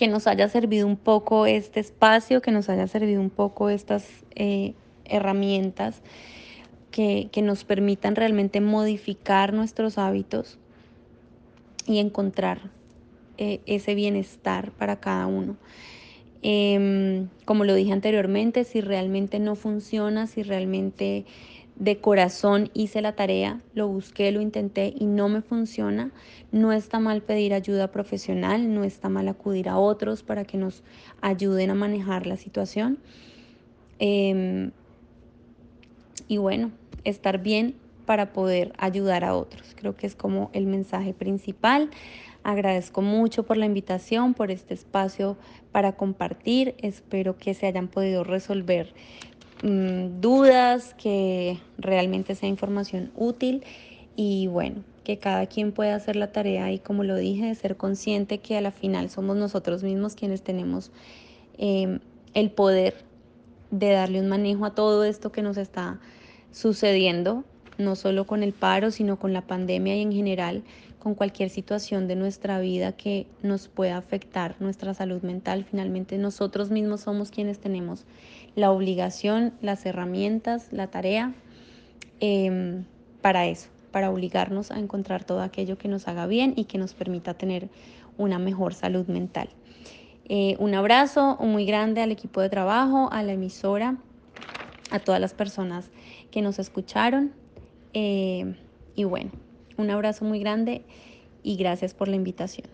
que 0.00 0.08
nos 0.08 0.26
haya 0.26 0.48
servido 0.48 0.86
un 0.86 0.96
poco 0.96 1.44
este 1.44 1.78
espacio, 1.78 2.40
que 2.40 2.52
nos 2.52 2.70
haya 2.70 2.88
servido 2.88 3.20
un 3.20 3.28
poco 3.28 3.68
estas 3.68 4.08
eh, 4.34 4.72
herramientas 5.04 6.00
que, 6.90 7.28
nos 7.42 7.64
permitan 7.64 8.16
realmente 8.16 8.62
modificar 8.62 9.52
nuestros 9.52 9.98
hábitos 9.98 10.56
y 11.86 11.98
encontrar 11.98 12.70
eh, 13.36 13.60
ese 13.66 13.94
bienestar 13.94 14.70
para 14.70 14.96
cada 15.00 15.26
uno. 15.26 15.58
Em, 16.40 17.28
como 17.44 17.64
lo 17.64 17.74
dije 17.74 17.92
anteriormente, 17.92 18.64
si 18.64 18.80
realmente 18.80 19.38
no 19.38 19.54
funciona, 19.54 20.26
si 20.26 20.42
realmente 20.42 21.26
de 21.80 21.98
corazón 21.98 22.70
hice 22.74 23.00
la 23.00 23.16
tarea, 23.16 23.58
lo 23.72 23.88
busqué, 23.88 24.30
lo 24.32 24.42
intenté 24.42 24.92
y 24.96 25.06
no 25.06 25.30
me 25.30 25.40
funciona, 25.40 26.12
no 26.52 26.72
está 26.72 27.00
mal 27.00 27.22
pedir 27.22 27.54
ayuda 27.54 27.90
profesional, 27.90 28.74
no 28.74 28.84
está 28.84 29.08
mal 29.08 29.26
acudir 29.28 29.66
a 29.70 29.78
otros 29.78 30.22
para 30.22 30.44
que 30.44 30.58
nos 30.58 30.84
ayuden 31.22 31.70
a 31.70 31.74
manejar 31.74 32.26
la 32.26 32.36
situación. 32.36 32.98
Em, 33.98 34.72
y 36.28 36.36
bueno, 36.36 36.70
estar 37.04 37.42
bien 37.42 37.74
para 38.04 38.34
poder 38.34 38.74
ayudar 38.76 39.24
a 39.24 39.34
otros. 39.34 39.74
Creo 39.74 39.96
que 39.96 40.06
es 40.06 40.14
como 40.14 40.50
el 40.52 40.66
mensaje 40.66 41.14
principal. 41.14 41.88
Agradezco 42.42 43.00
mucho 43.00 43.44
por 43.44 43.56
la 43.56 43.66
invitación, 43.66 44.34
por 44.34 44.50
este 44.50 44.74
espacio 44.74 45.38
para 45.72 45.92
compartir. 45.92 46.74
Espero 46.78 47.38
que 47.38 47.54
se 47.54 47.66
hayan 47.66 47.88
podido 47.88 48.22
resolver 48.22 48.92
mm, 49.62 50.20
dudas, 50.20 50.94
que 50.94 51.58
realmente 51.78 52.34
sea 52.34 52.48
información 52.48 53.10
útil 53.16 53.64
y 54.16 54.46
bueno, 54.48 54.82
que 55.04 55.18
cada 55.18 55.46
quien 55.46 55.72
pueda 55.72 55.94
hacer 55.94 56.16
la 56.16 56.32
tarea 56.32 56.72
y 56.72 56.78
como 56.78 57.04
lo 57.04 57.16
dije, 57.16 57.46
de 57.46 57.54
ser 57.54 57.76
consciente 57.76 58.38
que 58.38 58.56
a 58.56 58.60
la 58.60 58.70
final 58.70 59.10
somos 59.10 59.36
nosotros 59.36 59.82
mismos 59.82 60.14
quienes 60.14 60.42
tenemos 60.42 60.90
em, 61.58 62.00
el 62.34 62.50
poder 62.50 62.94
de 63.70 63.90
darle 63.90 64.20
un 64.20 64.28
manejo 64.28 64.64
a 64.66 64.74
todo 64.74 65.04
esto 65.04 65.32
que 65.32 65.42
nos 65.42 65.56
está 65.56 66.00
sucediendo, 66.52 67.44
no 67.78 67.96
solo 67.96 68.26
con 68.26 68.42
el 68.42 68.52
paro, 68.52 68.90
sino 68.90 69.18
con 69.18 69.32
la 69.32 69.46
pandemia 69.46 69.96
y 69.96 70.02
en 70.02 70.12
general 70.12 70.62
con 71.00 71.14
cualquier 71.14 71.48
situación 71.50 72.06
de 72.06 72.14
nuestra 72.14 72.60
vida 72.60 72.92
que 72.92 73.26
nos 73.42 73.68
pueda 73.68 73.96
afectar 73.96 74.54
nuestra 74.60 74.94
salud 74.94 75.22
mental. 75.22 75.64
Finalmente 75.64 76.18
nosotros 76.18 76.70
mismos 76.70 77.00
somos 77.00 77.30
quienes 77.30 77.58
tenemos 77.58 78.04
la 78.54 78.70
obligación, 78.70 79.54
las 79.62 79.84
herramientas, 79.86 80.68
la 80.72 80.88
tarea 80.88 81.34
em, 82.20 82.84
para 83.22 83.46
eso, 83.46 83.68
para 83.90 84.10
obligarnos 84.10 84.70
a 84.70 84.78
encontrar 84.78 85.24
todo 85.24 85.40
aquello 85.40 85.78
que 85.78 85.88
nos 85.88 86.06
haga 86.06 86.26
bien 86.26 86.52
y 86.54 86.64
que 86.64 86.78
nos 86.78 86.92
permita 86.92 87.34
tener 87.34 87.70
una 88.18 88.38
mejor 88.38 88.74
salud 88.74 89.06
mental. 89.06 89.48
Eh, 90.26 90.54
un 90.58 90.74
abrazo 90.74 91.38
muy 91.40 91.64
grande 91.64 92.02
al 92.02 92.12
equipo 92.12 92.42
de 92.42 92.50
trabajo, 92.50 93.08
a 93.10 93.22
la 93.22 93.32
emisora, 93.32 93.96
a 94.90 94.98
todas 94.98 95.20
las 95.20 95.32
personas 95.32 95.90
que 96.30 96.42
nos 96.42 96.58
escucharon. 96.58 97.32
Eh, 97.94 98.54
y 98.94 99.04
bueno, 99.04 99.30
un 99.80 99.90
abrazo 99.90 100.24
muy 100.24 100.38
grande 100.40 100.82
y 101.42 101.56
gracias 101.56 101.94
por 101.94 102.08
la 102.08 102.16
invitación. 102.16 102.68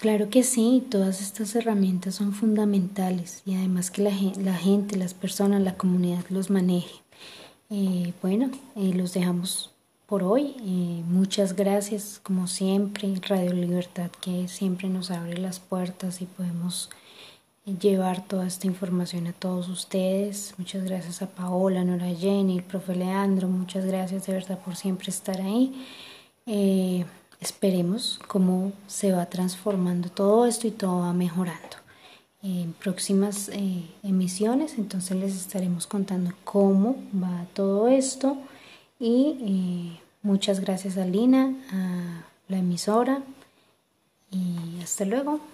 Claro 0.00 0.28
que 0.28 0.42
sí, 0.42 0.84
todas 0.90 1.22
estas 1.22 1.54
herramientas 1.56 2.16
son 2.16 2.34
fundamentales 2.34 3.42
y 3.46 3.54
además 3.54 3.90
que 3.90 4.02
la, 4.02 4.12
gente, 4.54 4.96
las 4.96 5.14
personas, 5.14 5.62
la 5.62 5.76
comunidad 5.76 6.24
los 6.28 6.50
maneje. 6.50 6.96
Eh, 7.70 8.12
bueno, 8.20 8.50
eh, 8.76 8.92
los 8.92 9.14
dejamos 9.14 9.70
por 10.06 10.22
hoy. 10.22 10.56
Eh, 10.60 11.02
muchas 11.08 11.56
gracias, 11.56 12.20
como 12.22 12.48
siempre, 12.48 13.14
Radio 13.26 13.54
Libertad, 13.54 14.10
que 14.20 14.46
siempre 14.48 14.88
nos 14.88 15.10
abre 15.10 15.38
las 15.38 15.60
puertas 15.60 16.20
y 16.20 16.26
podemos 16.26 16.90
llevar 17.66 18.26
toda 18.26 18.46
esta 18.46 18.66
información 18.66 19.26
a 19.26 19.32
todos 19.32 19.68
ustedes. 19.68 20.54
Muchas 20.58 20.84
gracias 20.84 21.22
a 21.22 21.26
Paola, 21.26 21.84
Nora 21.84 22.14
Jenny, 22.14 22.58
el 22.58 22.64
profe 22.64 22.94
Leandro, 22.94 23.48
muchas 23.48 23.86
gracias 23.86 24.26
de 24.26 24.34
verdad 24.34 24.58
por 24.58 24.76
siempre 24.76 25.10
estar 25.10 25.40
ahí. 25.40 25.86
Eh, 26.46 27.04
esperemos 27.40 28.20
cómo 28.28 28.72
se 28.86 29.12
va 29.12 29.26
transformando 29.26 30.10
todo 30.10 30.46
esto 30.46 30.66
y 30.66 30.72
todo 30.72 31.00
va 31.00 31.12
mejorando. 31.12 31.76
En 32.42 32.74
próximas 32.74 33.48
eh, 33.48 33.88
emisiones, 34.02 34.76
entonces 34.76 35.16
les 35.16 35.34
estaremos 35.34 35.86
contando 35.86 36.32
cómo 36.44 36.96
va 37.14 37.46
todo 37.54 37.88
esto 37.88 38.36
y 39.00 39.38
eh, 39.40 40.00
muchas 40.22 40.60
gracias 40.60 40.98
a 40.98 41.06
Lina, 41.06 41.54
a 41.72 42.24
la 42.48 42.58
emisora 42.58 43.22
y 44.30 44.82
hasta 44.82 45.06
luego. 45.06 45.53